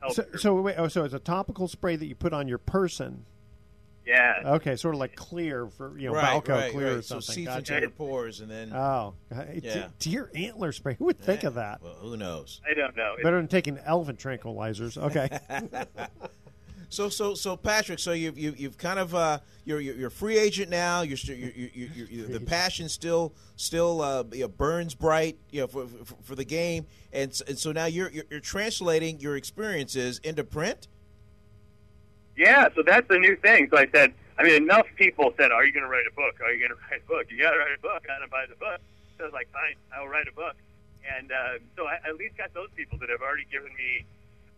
[0.00, 2.58] help So, so wait, oh, so it's a topical spray that you put on your
[2.58, 3.24] person.
[4.06, 6.96] Yeah, Okay, sort of like clear for you know right, Balco right, clear right.
[6.98, 7.34] or So something.
[7.44, 7.74] seeps Gotcha.
[7.74, 8.72] into your pores and then.
[8.72, 9.88] Oh, Hey, Yeah.
[9.98, 10.94] deer antler spray.
[10.98, 11.82] Who would think of that?
[11.82, 12.60] well, who knows?
[12.70, 13.16] I don't know.
[13.22, 14.96] Better than taking elephant tranquilizers.
[14.96, 15.28] Okay.
[16.88, 17.98] So, so, so, Patrick.
[17.98, 21.02] So you've you've, you've kind of uh, you're, you're you're free agent now.
[21.02, 25.36] You're, still you're, you're, you're, you're the passion still still uh, you know, burns bright,
[25.50, 28.40] you know, for, for, for the game, and, s- and so now you're, you're you're
[28.40, 30.86] translating your experiences into print.
[32.36, 33.68] Yeah, so that's a new thing.
[33.70, 36.40] So I said, I mean, enough people said, "Are you going to write a book?
[36.44, 37.26] Are you going to write a book?
[37.30, 38.04] You got to write a book.
[38.04, 38.80] I got to buy the book."
[39.16, 40.56] So I was like, "Fine, I'll write a book."
[41.08, 44.04] And uh, so I I at least got those people that have already given me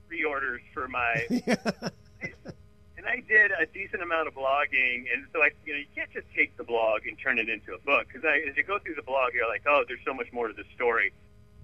[0.08, 1.26] pre-orders for my.
[1.30, 6.10] and I did a decent amount of blogging, and so I, you know, you can't
[6.10, 8.96] just take the blog and turn it into a book because as you go through
[8.96, 11.12] the blog, you're like, "Oh, there's so much more to the story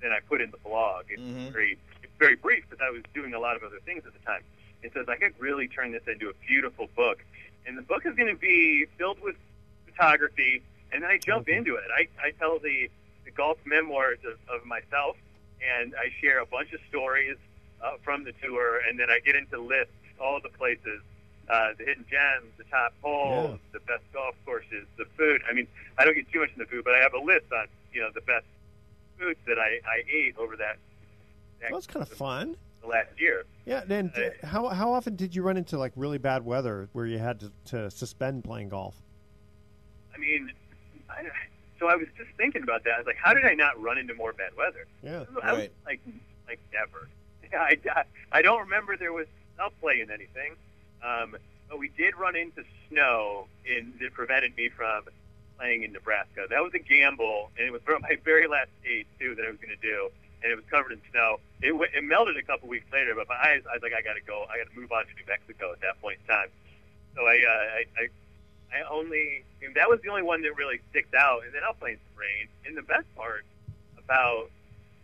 [0.01, 3.35] than I put in the blog." It's very, it's very brief because I was doing
[3.35, 4.43] a lot of other things at the time.
[4.85, 7.24] And like I could really turn this into a beautiful book.
[7.66, 9.37] And the book is going to be filled with
[9.87, 10.62] photography,
[10.93, 11.85] and then I jump into it.
[11.97, 12.91] I, I tell the,
[13.24, 15.16] the golf memoirs of, of myself,
[15.62, 17.37] and I share a bunch of stories
[17.82, 21.01] uh, from the tour, and then I get into lists, all the places,
[21.49, 25.43] uh, the hidden gems, the top holes, the best golf courses, the food.
[25.49, 25.66] I mean,
[25.99, 28.03] I don't get too much in the food, but I have a list on, you
[28.03, 28.47] know, the best
[29.18, 30.76] foods that I, I ate over that,
[31.61, 32.57] that Well, that's kind of fun.
[32.85, 33.45] The last year.
[33.66, 33.82] Yeah.
[33.89, 34.12] And
[34.43, 37.53] how how often did you run into like really bad weather where you had to,
[37.66, 38.95] to suspend playing golf?
[40.14, 40.51] I mean,
[41.11, 41.24] I,
[41.78, 42.95] so I was just thinking about that.
[42.95, 44.87] I was like, how did I not run into more bad weather?
[45.03, 45.24] Yeah.
[45.43, 45.72] I was Right.
[45.87, 46.01] like,
[46.47, 47.09] like never.
[47.59, 49.26] I, I, I don't remember there was
[49.57, 50.55] snow playing anything.
[51.05, 51.37] Um,
[51.68, 55.05] but we did run into snow in, that prevented me from
[55.59, 56.47] playing in Nebraska.
[56.49, 59.51] That was a gamble, and it was from my very last state too that I
[59.51, 60.09] was going to do,
[60.45, 61.40] and it was covered in snow.
[61.64, 64.03] It, w- it melted a couple weeks later, but my eyes, I was like, I
[64.05, 64.45] got to go.
[64.53, 66.53] I got to move on to New Mexico at that point in time.
[67.16, 68.05] So I, uh, I, I,
[68.76, 71.45] I only I mean, that was the only one that really sticks out.
[71.45, 72.47] And then I'll play in some rain.
[72.66, 73.45] And the best part
[73.97, 74.51] about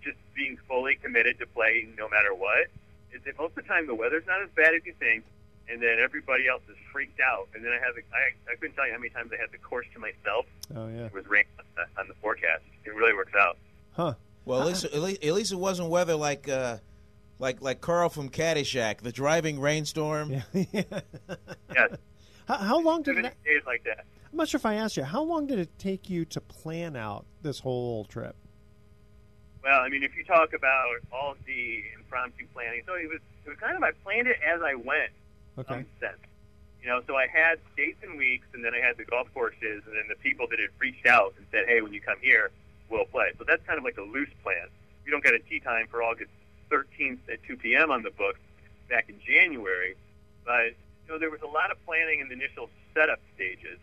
[0.05, 2.68] just being fully committed to playing no matter what
[3.12, 5.24] is that most of the time the weather's not as bad as you think,
[5.68, 7.49] and then everybody else is freaked out.
[7.55, 9.51] And then I have the, I, I couldn't tell you how many times I had
[9.53, 10.45] the course to myself.
[10.76, 11.07] Oh yeah.
[11.07, 12.62] It was rain on the, on the forecast.
[12.84, 13.57] It really works out.
[13.97, 14.14] Huh.
[14.51, 16.79] Well, at least, at least at least it wasn't weather like uh,
[17.39, 20.43] like like Carl from Caddyshack, the driving rainstorm.
[21.73, 21.97] Yes.
[22.49, 23.23] How, how long did it?
[23.45, 24.05] days like that.
[24.33, 25.05] I'm not sure if I asked you.
[25.05, 28.35] How long did it take you to plan out this whole trip?
[29.63, 33.51] Well, I mean, if you talk about all the impromptu planning, so it was it
[33.51, 35.13] was kind of I planned it as I went.
[35.59, 35.75] Okay.
[35.75, 36.19] some sense.
[36.83, 39.83] You know, so I had dates and weeks, and then I had the golf courses,
[39.87, 42.51] and then the people that had reached out and said, "Hey, when you come here,
[42.91, 44.68] we'll play." So that's kind of like a loose plan.
[45.05, 46.30] We don't get a tee time for August
[46.70, 47.91] 13th at 2 p.m.
[47.91, 48.41] on the books
[48.88, 49.97] back in January,
[50.45, 50.74] but
[51.07, 53.78] you know there was a lot of planning in the initial setup stages.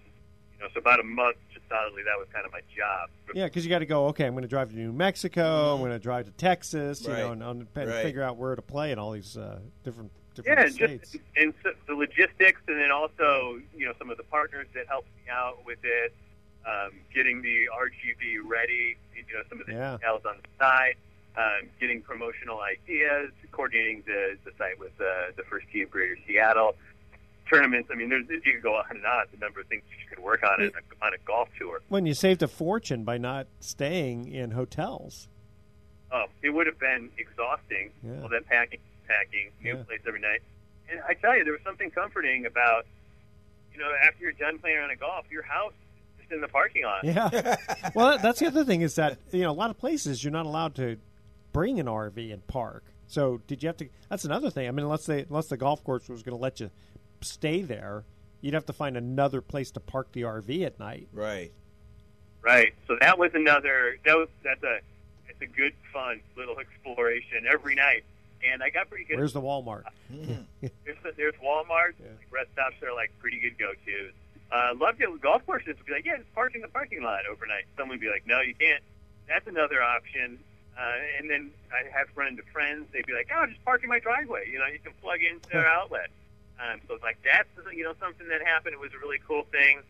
[0.57, 3.09] You know, so about a month, just solidly, that was kind of my job.
[3.35, 4.07] Yeah, because you got to go.
[4.07, 5.73] Okay, I'm going to drive to New Mexico.
[5.75, 7.05] I'm going to drive to Texas.
[7.05, 7.19] You Right.
[7.19, 8.01] know, and, and, and Right.
[8.01, 11.11] figure out where to play in all these uh, different Yeah, different and states.
[11.11, 14.87] just and so, the logistics, and then also you know some of the partners that
[14.87, 16.15] helped me out with it,
[16.67, 19.97] um, getting the RGB ready, you know some of the Yeah.
[19.97, 20.95] details on the side,
[21.37, 26.75] um, getting promotional ideas, coordinating the the site with uh, the first of Greater Seattle
[27.49, 27.89] tournaments.
[27.91, 30.23] I mean, there's you could go on and on the number of things you could
[30.23, 31.79] work on it on a golf tour.
[31.87, 35.29] when you saved a fortune by not staying in hotels.
[36.11, 37.91] Um, it would have been exhausting.
[38.03, 38.21] Yeah.
[38.23, 39.83] All that packing, packing, new Yeah.
[39.83, 40.41] place every night.
[40.89, 42.85] And I tell you, there was something comforting about,
[43.73, 45.73] you know, after you're done playing around a golf, your house
[46.29, 47.03] is in the parking lot.
[47.03, 47.55] Yeah.
[47.95, 50.45] well, that's the other thing is that you know a lot of places you're not
[50.45, 50.97] allowed to
[51.53, 52.83] bring an RV and park.
[53.07, 53.87] So did you have to?
[54.09, 54.67] That's another thing.
[54.67, 56.69] I mean, unless they unless the golf course was going to let you
[57.21, 58.03] stay there,
[58.41, 61.07] you'd have to find another place to park the RV at night.
[61.13, 61.51] Right.
[62.41, 62.73] Right.
[62.87, 63.97] So that was another.
[64.05, 64.79] That was that's a.
[65.27, 68.03] just a good, fun little exploration every night.
[68.47, 69.17] And I got pretty good.
[69.17, 69.83] Where's the Walmart?
[70.11, 70.33] Hmm.
[70.85, 71.93] There's, there's Walmart.
[71.99, 74.13] Like rest stops are like pretty good go-tos.
[74.51, 77.25] Uh, love to golf courses would be like, yeah, just park in the parking lot
[77.29, 77.65] overnight.
[77.75, 78.81] Someone would be like, no, you can't.
[79.27, 80.39] That's another option.
[80.77, 82.85] Uh, and then I have run into friends.
[82.93, 84.49] They'd be like, oh, just park in my driveway.
[84.51, 86.09] You know, you can plug into their outlet.
[86.59, 88.73] Um, so it's like that's you know something that happened.
[88.73, 89.81] It was a really cool thing.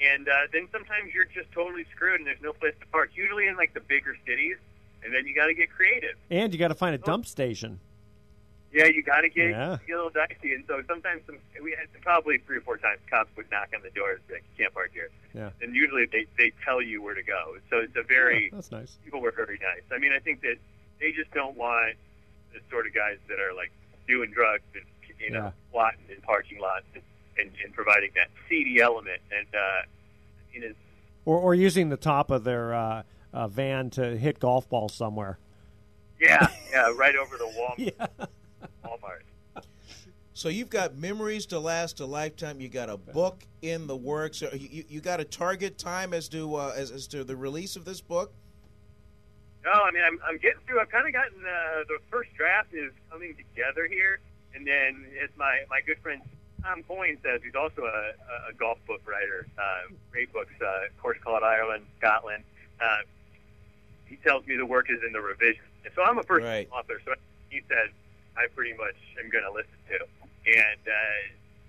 [0.00, 3.10] And uh, then sometimes you're just totally screwed, and there's no place to park.
[3.14, 4.56] Usually in like the bigger cities,
[5.04, 6.16] and then you got to get creative.
[6.30, 7.80] And you got to find a dump station.
[8.72, 9.78] Yeah, you got to get, Yeah.
[9.86, 13.00] get a little dicey, and so sometimes some, we had probably three or four times
[13.10, 15.50] cops would knock on the doors, like you can't park here, Yeah.
[15.60, 17.56] and usually they they tell you where to go.
[17.68, 18.96] So it's a very Yeah, that's nice.
[19.04, 19.82] people were very nice.
[19.92, 20.56] I mean, I think that
[21.00, 21.96] they just don't want
[22.52, 23.72] the sort of guys that are like
[24.06, 24.84] doing drugs and
[25.18, 25.50] you know Yeah.
[25.70, 27.02] squatting in parking lots and,
[27.38, 29.20] and, and providing that seedy element.
[29.36, 29.82] And uh,
[30.52, 30.72] you know,
[31.24, 33.02] Or, or using the top of their uh,
[33.32, 35.38] uh, van to hit golf balls somewhere.
[36.20, 37.74] yeah, yeah, right over the wall.
[38.90, 39.62] Walmart.
[40.32, 42.60] So you've got memories to last a lifetime.
[42.60, 44.40] You got a book in the works.
[44.40, 47.76] You, you, you got a target time as to uh, as, as to the release
[47.76, 48.32] of this book.
[49.64, 50.80] No, I mean I'm, I'm getting through.
[50.80, 54.20] I've kind of gotten uh, the first draft is coming together here,
[54.54, 56.22] and then as my my good friend
[56.62, 61.16] Tom Coyne says, he's also a, a golf book writer, uh, great books, uh, Course
[61.22, 62.44] Called Ireland, Scotland.
[62.80, 62.98] Uh,
[64.06, 66.68] he tells me the work is in the revision, and so I'm a first Right.
[66.72, 67.00] author.
[67.04, 67.12] So
[67.50, 67.90] he says
[68.40, 69.98] I pretty much am going to listen to,
[70.48, 71.20] and uh,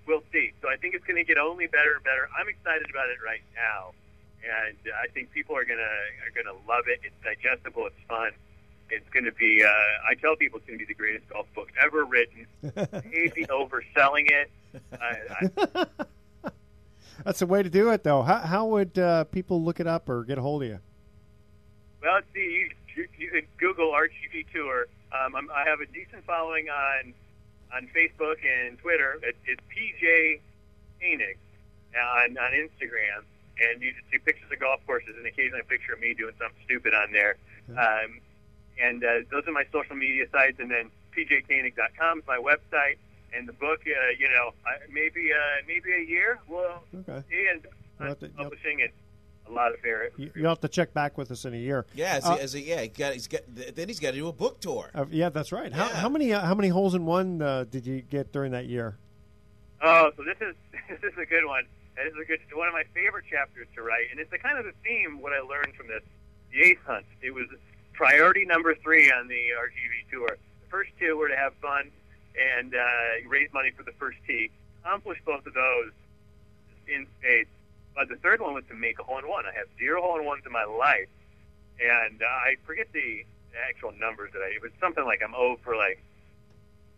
[0.06, 0.52] we'll see.
[0.62, 2.28] So I think it's going to get only better and better.
[2.32, 3.92] I'm excited about it right now,
[4.40, 5.82] and I think people are gonna
[6.24, 7.00] are gonna love it.
[7.04, 7.86] It's digestible.
[7.86, 8.32] It's fun.
[8.90, 9.64] It's going to be.
[9.64, 12.46] Uh, I tell people it's going to be the greatest golf book ever written.
[12.62, 14.50] Maybe overselling it.
[15.00, 15.16] I,
[15.64, 15.86] I,
[17.24, 18.22] That's the way to do it, though.
[18.22, 20.78] How, how would uh, people look it up or get a hold of you?
[22.02, 22.40] well, see.
[22.40, 24.86] You, you, you could Google RGB Tour.
[25.12, 27.12] Um, I'm, I have a decent following on
[27.74, 29.18] on Facebook and Twitter.
[29.22, 30.40] It, it's PJ
[31.00, 31.36] Koenig
[31.96, 33.24] on on Instagram,
[33.60, 36.34] and you just see pictures of golf courses and occasionally a picture of me doing
[36.40, 37.36] something stupid on there.
[37.76, 38.20] Um,
[38.80, 42.96] and uh, those are my social media sites, and then pjkoenig.com is my website.
[43.34, 46.38] And the book, uh, you know, I, maybe uh, maybe a year.
[46.48, 47.22] Well, Okay.
[47.30, 47.62] see, and
[48.00, 48.92] you'll- publishing it.
[49.52, 50.10] Lot of fair.
[50.16, 51.86] You, you'll have to check back with us in a year.
[51.94, 53.40] Yeah, as, Uh, he, as he, yeah, he got, he's got.
[53.48, 54.90] Then he's got to do a book tour.
[54.94, 55.72] uh, yeah, that's right.
[55.72, 58.66] How, how many uh, how many holes in one uh, did you get during that
[58.66, 58.96] year?
[59.82, 60.54] Oh, so this is
[61.00, 61.64] this is a good one.
[61.96, 64.58] This is a good one of my favorite chapters to write, and it's the kind
[64.58, 66.02] of the theme what I learned from this.
[66.52, 67.06] The ace hunt.
[67.22, 67.46] It was
[67.92, 70.28] priority number three on the RGV tour.
[70.28, 71.90] The first two were to have fun
[72.58, 74.50] and uh, raise money for the first tee.
[74.84, 75.90] Accomplished both of those
[76.88, 77.48] in spades.
[77.94, 79.44] But the third one was to make a hole in one.
[79.46, 81.08] I have zero hole in ones in my life,
[81.80, 83.24] and uh, I forget the
[83.68, 84.46] actual numbers that I.
[84.54, 86.02] It was something like I'm owed for like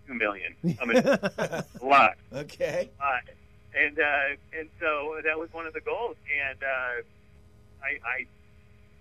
[0.07, 0.55] two million.
[0.80, 2.14] I mean, a lot.
[2.32, 2.90] Okay.
[3.01, 3.18] Uh,
[3.76, 6.16] and uh, and so that was one of the goals.
[6.49, 7.03] And uh,
[7.82, 8.26] I, I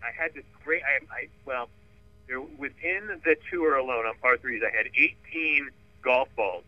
[0.08, 0.82] I had this great.
[0.84, 1.70] I, I well,
[2.28, 5.70] there, within the tour alone on par threes, I had 18
[6.04, 6.64] golf balls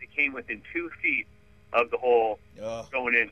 [0.00, 1.26] that came within two feet
[1.72, 2.86] of the hole Oh.
[2.92, 3.30] going in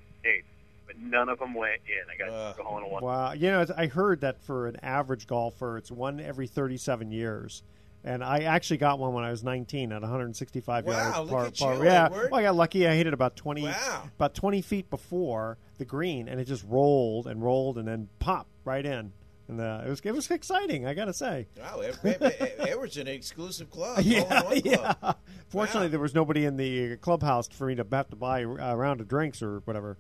[0.93, 2.05] but none of them went in.
[2.11, 3.03] I got a hole in one.
[3.05, 7.63] Wow, you know, I heard that for an average golfer, it's one every 37 years.
[8.05, 11.19] And I actually got one when I was 19 at 165 Wow, yards.
[11.21, 12.31] look par, at par- you, yeah, Edward.
[12.33, 12.89] well, I got lucky.
[12.89, 14.11] I hit it about 20, Wow.
[14.17, 18.51] about 20 feet before the green, and it just rolled and rolled and then popped
[18.65, 19.13] right in.
[19.47, 20.85] And uh, it was it was exciting.
[20.87, 21.47] I got to say.
[21.61, 23.99] Wow, Ed- Ed- Ed- Edward's an exclusive club.
[24.03, 24.97] Yeah, Hole-in-one club.
[25.03, 25.13] yeah.
[25.49, 29.01] Fortunately, there was nobody in the clubhouse for me to have to buy a round
[29.01, 29.97] of drinks or whatever.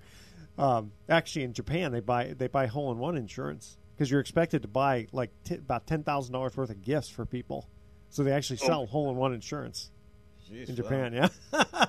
[0.58, 4.62] Um, actually, in Japan, they buy they buy hole in one insurance because you're expected
[4.62, 7.68] to buy like t- about ten thousand dollars worth of gifts for people.
[8.10, 8.66] So they actually Oh.
[8.66, 9.90] sell hole in one insurance
[10.50, 10.76] Jeez, in wow.
[10.76, 11.12] Japan.
[11.14, 11.28] Yeah,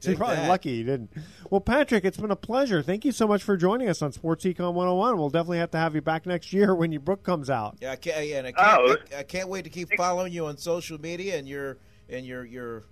[0.00, 0.48] so you're probably that.
[0.48, 1.10] lucky you didn't.
[1.50, 2.80] Well, Patrick, it's been a pleasure.
[2.82, 5.18] Thank you so much for joining us on Sports Econ 101.
[5.18, 7.76] We'll definitely have to have you back next year when your book comes out.
[7.80, 8.96] Yeah, I can't, yeah, and I can't, Oh.
[9.16, 11.78] I, I can't wait to keep following you on social media and your
[12.08, 12.84] and your your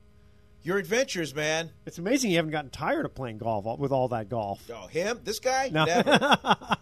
[0.64, 1.70] your adventures, man.
[1.86, 4.60] It's amazing you haven't gotten tired of playing golf with all that golf.
[4.74, 5.84] Oh, him, this guy, No.
[5.84, 6.10] never.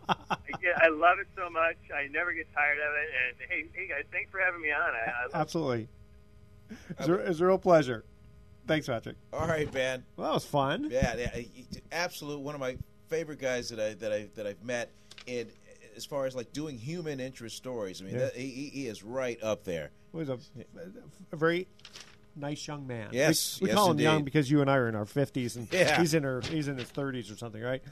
[0.63, 1.75] Yeah, I love it so much.
[1.93, 3.09] I never get tired of it.
[3.43, 4.81] And hey, hey guys, thanks for having me on.
[4.81, 5.89] I, I love Absolutely.
[6.91, 8.05] It's a, it's a real pleasure.
[8.69, 9.17] Thanks, Patrick.
[9.33, 10.05] All right, man.
[10.17, 10.87] Well, that was fun.
[10.89, 12.77] Yeah, yeah, he- he- absolute one of my
[13.09, 14.91] favorite guys that I that I that I've met.
[15.27, 15.49] And
[15.97, 18.21] as far as like doing human interest stories, I mean, Yeah.
[18.21, 19.91] that, he, he he is right up there.
[20.15, 20.39] It was a,
[21.33, 21.67] a very
[22.37, 23.09] nice young man.
[23.13, 24.03] Yes, we, we yes, call him indeed.
[24.05, 26.01] young because you and I are in our fifties, and Yeah.
[26.01, 27.83] he's in her he's in his thirties or something, right?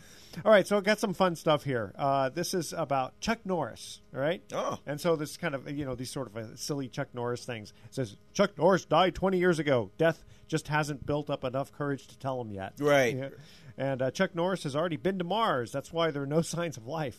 [0.45, 1.93] All right, so I got some fun stuff here.
[1.97, 4.43] Uh, this is about Chuck Norris, all right?
[4.53, 4.79] Oh.
[4.87, 7.73] and so this kind of you know these sort of uh, silly Chuck Norris things.
[7.87, 9.91] It says Chuck Norris died twenty years ago.
[9.99, 12.73] Death just hasn't built up enough courage to tell him yet.
[12.79, 13.17] Right.
[13.17, 13.29] Yeah.
[13.79, 15.73] And uh, Chuck Norris has already been to Mars.
[15.73, 17.17] That's why there are no signs of life.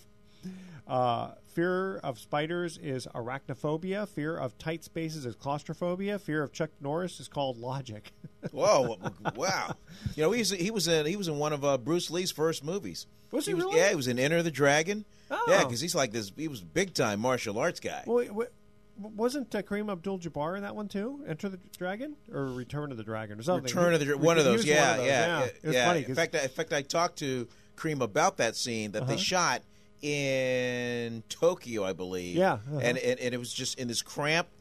[0.88, 4.08] Uh, fear of spiders is arachnophobia.
[4.08, 6.20] Fear of tight spaces is claustrophobia.
[6.20, 8.12] Fear of Chuck Norris is called logic.
[8.52, 8.98] Whoa!
[9.36, 9.76] wow.
[10.16, 12.32] You know, he was he was in he was in one of uh, Bruce Lee's
[12.32, 13.06] first movies.
[13.32, 13.78] Was he was, really?
[13.78, 15.06] Yeah, he was in Enter the Dragon.
[15.30, 15.46] Oh.
[15.48, 16.32] Yeah, because he's like this.
[16.36, 18.04] He was big time martial arts guy.
[18.06, 18.50] Well, wait, wait,
[18.98, 21.24] wasn't uh, Kareem Abdul-Jabbar in that one too?
[21.28, 23.64] Enter the Dragon or Return of the Dragon or something?
[23.64, 24.66] Return of the Dra- He- one of those.
[24.66, 25.46] Yeah, one of those, yeah, yeah.
[25.46, 25.86] It was yeah.
[25.88, 27.48] funny in fact, I, in fact, I talked to
[27.78, 29.24] Kareem about that scene that they Uh-huh.
[29.24, 29.62] shot
[30.02, 32.36] in Tokyo, I believe.
[32.36, 32.80] Yeah, uh-huh.
[32.82, 34.52] and, and and it was just in this cramped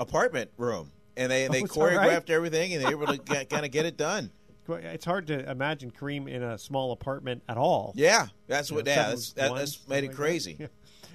[0.00, 1.96] apartment room, and they they Oh, all right.
[1.98, 4.30] choreographed everything, and they were able to get, kind of get it done.
[4.68, 7.92] it's hard to imagine Kareem in a small apartment at all.
[7.96, 8.84] Yeah, that's what.
[8.86, 10.16] Know, Yeah, that's, that, that's made it like that.
[10.16, 10.56] crazy.
[10.58, 10.66] Yeah.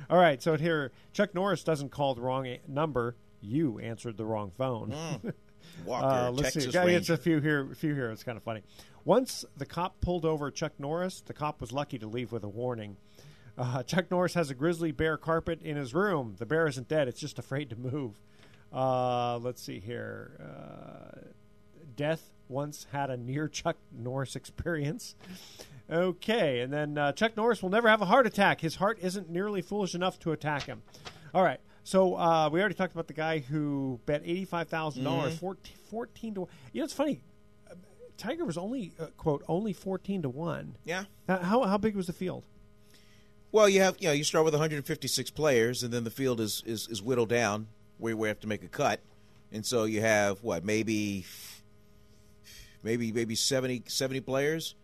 [0.09, 3.15] All right, so here Chuck Norris doesn't call the wrong a- number.
[3.41, 4.91] You answered the wrong phone.
[4.91, 5.33] Mm.
[5.85, 6.71] Walker, Uh, let's Texas see.
[6.71, 7.69] Yeah, It's a few here.
[7.71, 8.09] A few here.
[8.09, 8.61] It's kind of funny.
[9.05, 12.47] Once the cop pulled over Chuck Norris, the cop was lucky to leave with a
[12.49, 12.97] warning.
[13.57, 16.35] Uh, Chuck Norris has a grizzly bear carpet in his room.
[16.37, 18.21] The bear isn't dead; it's just afraid to move.
[18.71, 20.31] Uh, let's see here.
[20.39, 21.19] Uh,
[21.95, 25.15] Death once had a near Chuck Norris experience.
[25.89, 28.61] Okay, and then uh, Chuck Norris will never have a heart attack.
[28.61, 30.81] His heart isn't nearly foolish enough to attack him.
[31.33, 35.31] All right, so uh, we already talked about the guy who bet eighty-five dollars, Mhm.
[35.39, 36.47] 14, 14 to.
[36.73, 37.21] You know, it's funny.
[38.17, 40.75] Tiger was only uh, quote only fourteen to one.
[40.85, 41.05] Yeah.
[41.27, 42.43] How how big was the field?
[43.51, 46.63] Well, you have you know you start with 156 players, and then the field is
[46.65, 47.67] is, is whittled down
[47.97, 48.99] where we have to make a cut,
[49.51, 51.25] and so you have what maybe
[52.83, 54.75] maybe maybe 70, 70 players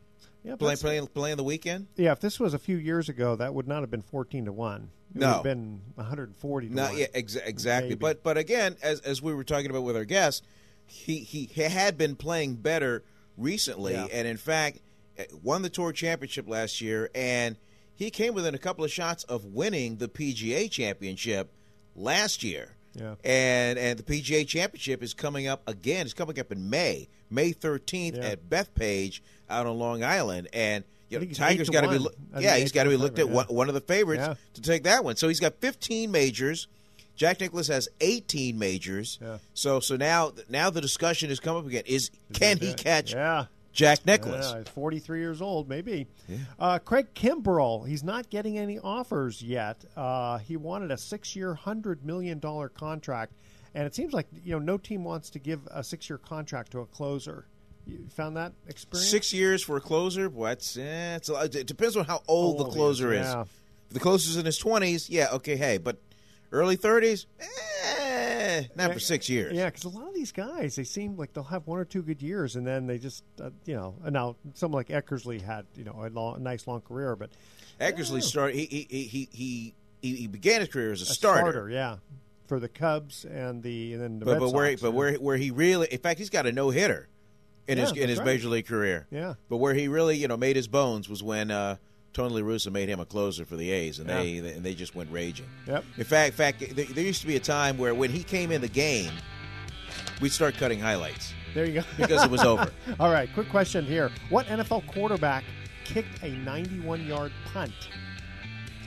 [0.43, 1.87] Yeah, playing playing playing the weekend.
[1.95, 4.51] Yeah, if this was a few years ago, that would not have been fourteen to
[4.53, 4.89] one.
[5.15, 5.27] It No.
[5.27, 6.69] would have been one hundred and forty.
[6.69, 7.89] No, yeah, ex- exactly.
[7.89, 7.99] Maybe.
[7.99, 10.43] But but again, as as we were talking about with our guest,
[10.85, 13.03] he he had been playing better
[13.37, 14.07] recently, Yeah.
[14.11, 14.79] and in fact,
[15.17, 17.57] eh, won the tour championship last year, and
[17.95, 21.51] he came within a couple of shots of winning the PGA championship
[21.95, 22.69] last year.
[22.95, 23.15] Yeah.
[23.23, 26.05] And and the PGA championship is coming up again.
[26.05, 28.23] It's coming up in May, May thirteenth Yeah.
[28.29, 30.83] at Bethpage out on Long Island, and.
[31.09, 32.03] You know, Tiger's got to be, one.
[32.05, 33.55] loo- I think yeah, he's got to be looked at favorite, yeah.
[33.55, 34.33] one of the favorites Yeah.
[34.55, 35.15] to take that one.
[35.15, 36.67] So he's got 15 majors.
[37.15, 39.19] Jack Nicklaus has 18 majors.
[39.21, 39.37] Yeah.
[39.53, 43.45] So so now now the discussion has come up again: is can he catch Yeah.
[43.73, 44.51] Jack Nicklaus?
[44.53, 46.07] Yeah, he's 43 years old, maybe.
[46.59, 49.83] Uh, Craig Kimbrel, he's not getting any offers yet.
[49.97, 53.33] Uh, he wanted a six-year, hundred million dollar contract,
[53.73, 56.79] and it seems like you know no team wants to give a six-year contract to
[56.79, 57.47] a closer.
[57.85, 59.09] You found that experience?
[59.09, 60.29] Six years for a closer.
[60.29, 63.25] What's eh, it depends on how old, Old the closer is.
[63.25, 63.41] yeah.
[63.41, 65.97] If the closer's in his 20s, yeah, okay, hey, but
[66.53, 69.53] early 30s, eh, not for six years.
[69.53, 72.01] Yeah, because a lot of these guys, they seem like they'll have one or two
[72.01, 75.83] good years, and then they just, uh, you know, now someone like Eckersley had, you
[75.83, 77.31] know, a, long, a nice long career, but
[77.81, 78.55] Eckersley started.
[78.55, 81.69] He he, he he he he began his career as a, a starter.
[81.69, 81.97] yeah,
[82.47, 84.93] for the Cubs and the and then the but Red but where Sox, but yeah.
[84.93, 87.09] where where he really in fact he's got a no hitter
[87.67, 88.25] in his in his right.
[88.25, 89.07] major league career.
[89.09, 89.35] Yeah.
[89.49, 91.77] But where he really you know made his bones was when uh,
[92.13, 94.95] Tony La Russa made him a closer for the A's, and they and they just
[94.95, 95.47] went raging.
[95.67, 95.83] Yep.
[95.97, 98.51] In fact, in fact, there, there used to be a time where when he came
[98.51, 99.11] in the game,
[100.21, 101.33] we'd start cutting highlights.
[101.53, 101.83] There you go.
[101.97, 102.71] Because it was over.
[102.99, 104.11] All right, quick question here.
[104.29, 105.43] What NFL quarterback
[105.85, 107.73] kicked a 91 yard punt?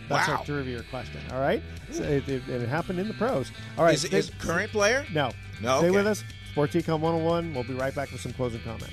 [0.09, 0.37] That's Wow.
[0.37, 1.20] our trivia question.
[1.33, 1.62] All right?
[1.91, 3.51] So it, it, it happened in the pros.
[3.77, 3.95] All right.
[3.95, 5.05] Is, is current player?
[5.12, 5.31] No.
[5.61, 5.97] No, Stay okay.
[5.97, 6.22] with us.
[6.53, 7.55] Sports Econ 101.
[7.55, 8.93] We'll be right back with some closing comments.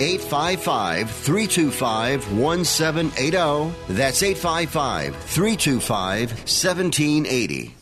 [0.00, 3.94] 855 325 1780.
[3.94, 7.74] That's 855 325 1780.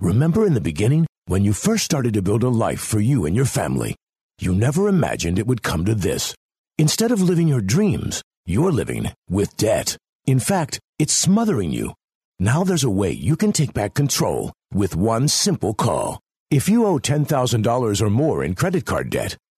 [0.00, 3.34] Remember in the beginning when you first started to build a life for you and
[3.34, 3.94] your family?
[4.38, 6.34] You never imagined it would come to this.
[6.78, 9.96] Instead of living your dreams, you're living with debt.
[10.26, 11.94] In fact, it's smothering you.
[12.38, 16.20] Now there's a way you can take back control with one simple call.
[16.50, 19.36] If you owe $10,000 or more in credit card debt,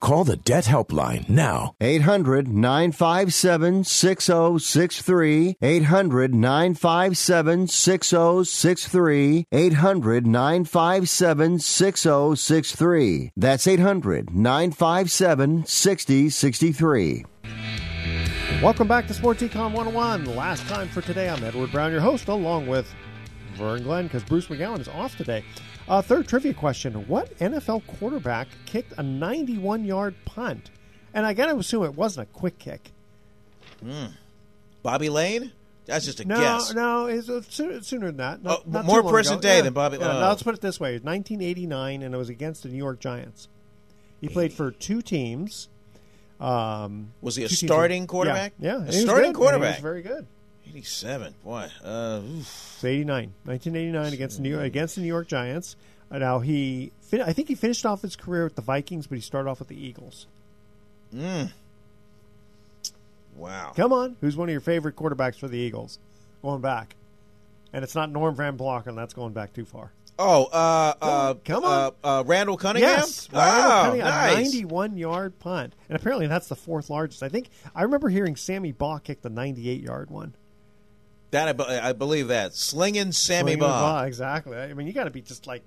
[0.00, 1.74] Call the Debt Helpline now.
[1.80, 5.56] 800 957 6063.
[5.60, 9.46] 800 957 6063.
[9.50, 13.32] 800 957 6063.
[13.36, 17.24] That's 800 957 6063.
[18.62, 20.36] Welcome back to Sports Econ 101.
[20.36, 22.92] Last time for today, I'm Edward Brown, your host, along with
[23.54, 25.44] Vern Glenn, because Bruce McGowan is off today.
[25.88, 30.70] Uh, third trivia question What NFL quarterback kicked a 91 yard punt?
[31.14, 32.92] And I got to assume it wasn't a quick kick.
[33.84, 34.12] Mm.
[34.82, 35.52] Bobby Layne?
[35.86, 36.74] That's just a no, guess.
[36.74, 37.40] No, no, it's uh,
[37.80, 38.42] sooner, than that.
[38.42, 39.62] Not, oh, not more present day yeah.
[39.62, 39.96] than Bobby.
[39.96, 40.20] Yeah, oh.
[40.20, 43.48] no, let's put it this way: 1989, and it was against the New York Giants.
[44.20, 45.68] He played for two teams.
[46.40, 47.70] Um, was he a two teams.
[47.70, 48.52] starting quarterback?
[48.58, 48.84] Yeah, yeah.
[48.84, 49.76] a starting quarterback.
[49.76, 50.26] He was very good.
[50.70, 51.34] 87.
[51.44, 55.76] Boy, uh, it's 89, 1989 against the New York, against the New York Giants.
[56.10, 59.16] Uh, now he, fin- I think he finished off his career with the Vikings, but
[59.16, 60.26] he started off with the Eagles.
[61.14, 61.50] Mm.
[63.36, 63.72] Wow.
[63.76, 65.98] Come on, who's one of your favorite quarterbacks for the Eagles?
[66.42, 66.94] Going back,
[67.72, 68.94] and it's not Norm Van Brocklin.
[68.94, 69.90] That's going back too far.
[70.20, 72.90] Oh, uh, uh, come on, uh, uh, Randall Cunningham.
[72.98, 74.48] Yes, wow, Randall Cunningham, nice.
[74.48, 77.22] a 91 yard punt, and apparently that's the fourth largest.
[77.22, 80.34] I think I remember hearing Sammy Baugh kick the 98 yard one.
[81.30, 84.04] That I, be- I believe that slinging Sammy Swinging Baugh.
[84.04, 84.56] exactly.
[84.56, 85.62] I mean, you got to be just like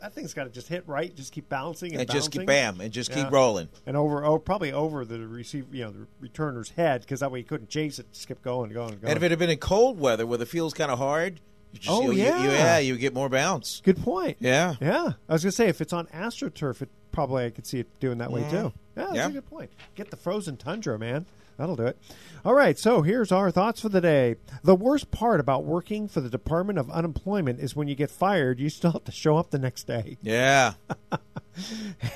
[0.00, 2.80] that thing's got to just hit right, just keep bouncing and, And just keep- bam,
[2.80, 3.24] and just Yeah.
[3.24, 3.68] keep rolling.
[3.84, 7.40] and over, oh, probably over the receive, you know, the returner's head because that way
[7.40, 9.06] he couldn't chase it, just kept going, going, going.
[9.06, 11.40] And if it had been in cold weather where the field's kind of hard,
[11.72, 12.42] you just, Oh, you, you- yeah.
[12.44, 13.80] you, yeah, you get more bounce.
[13.84, 14.36] Good point.
[14.38, 14.76] Yeah.
[14.80, 17.88] Yeah, I was gonna say if it's on AstroTurf, it probably I could see it
[17.98, 18.72] doing that way too.
[18.96, 19.26] Yeah, that's Yeah.
[19.26, 19.70] a good point.
[19.96, 21.26] Get the frozen tundra, man.
[21.58, 21.98] That'll do it.
[22.44, 24.36] All right, so here's our thoughts for the day.
[24.62, 28.60] The worst part about working for the Department of Unemployment is when you get fired,
[28.60, 30.16] you still have to show up the next day.
[30.22, 30.74] Yeah.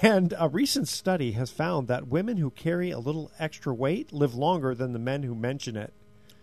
[0.00, 4.34] And a recent study has found that women who carry a little extra weight live
[4.34, 5.92] longer than the men who mention it.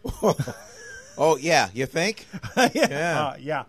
[1.21, 2.27] Oh yeah, you think?
[2.73, 3.19] yeah.
[3.33, 3.63] Uh, yeah.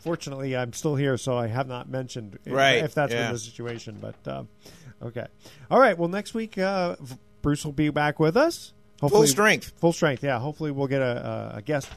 [0.00, 3.26] Fortunately, I'm still here, so I have not mentioned if- Right, if that's yeah.
[3.26, 3.98] been the situation.
[4.00, 4.48] But um,
[5.00, 5.26] okay,
[5.70, 5.96] all right.
[5.96, 6.96] Well, next week uh,
[7.42, 8.72] Bruce will be back with us.
[9.00, 9.72] Full strength.
[9.78, 10.22] Full strength.
[10.22, 10.38] Yeah.
[10.38, 11.88] Hopefully, we'll get a, a, a guest.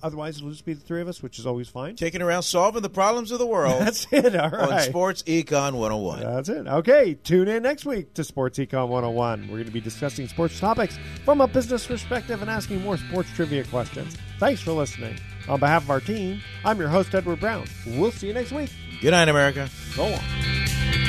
[0.00, 1.96] Otherwise, it'll just be the three of us, which is always fine.
[1.96, 3.80] Taking around solving the problems of the world.
[3.80, 4.36] That's it.
[4.36, 4.72] All right.
[4.72, 4.80] On.
[4.82, 6.20] Sports Econ 101.
[6.20, 6.66] That's it.
[6.68, 9.42] Okay, tune in next week to Sports Econ 101.
[9.42, 13.30] We're going to be discussing sports topics from a business perspective and asking more sports
[13.34, 14.16] trivia questions.
[14.38, 15.18] Thanks for listening.
[15.48, 17.66] On behalf of our team, I'm your host, Edward Brown.
[17.84, 18.70] We'll see you next week.
[19.00, 19.68] Good night, America.
[19.96, 21.07] Go on.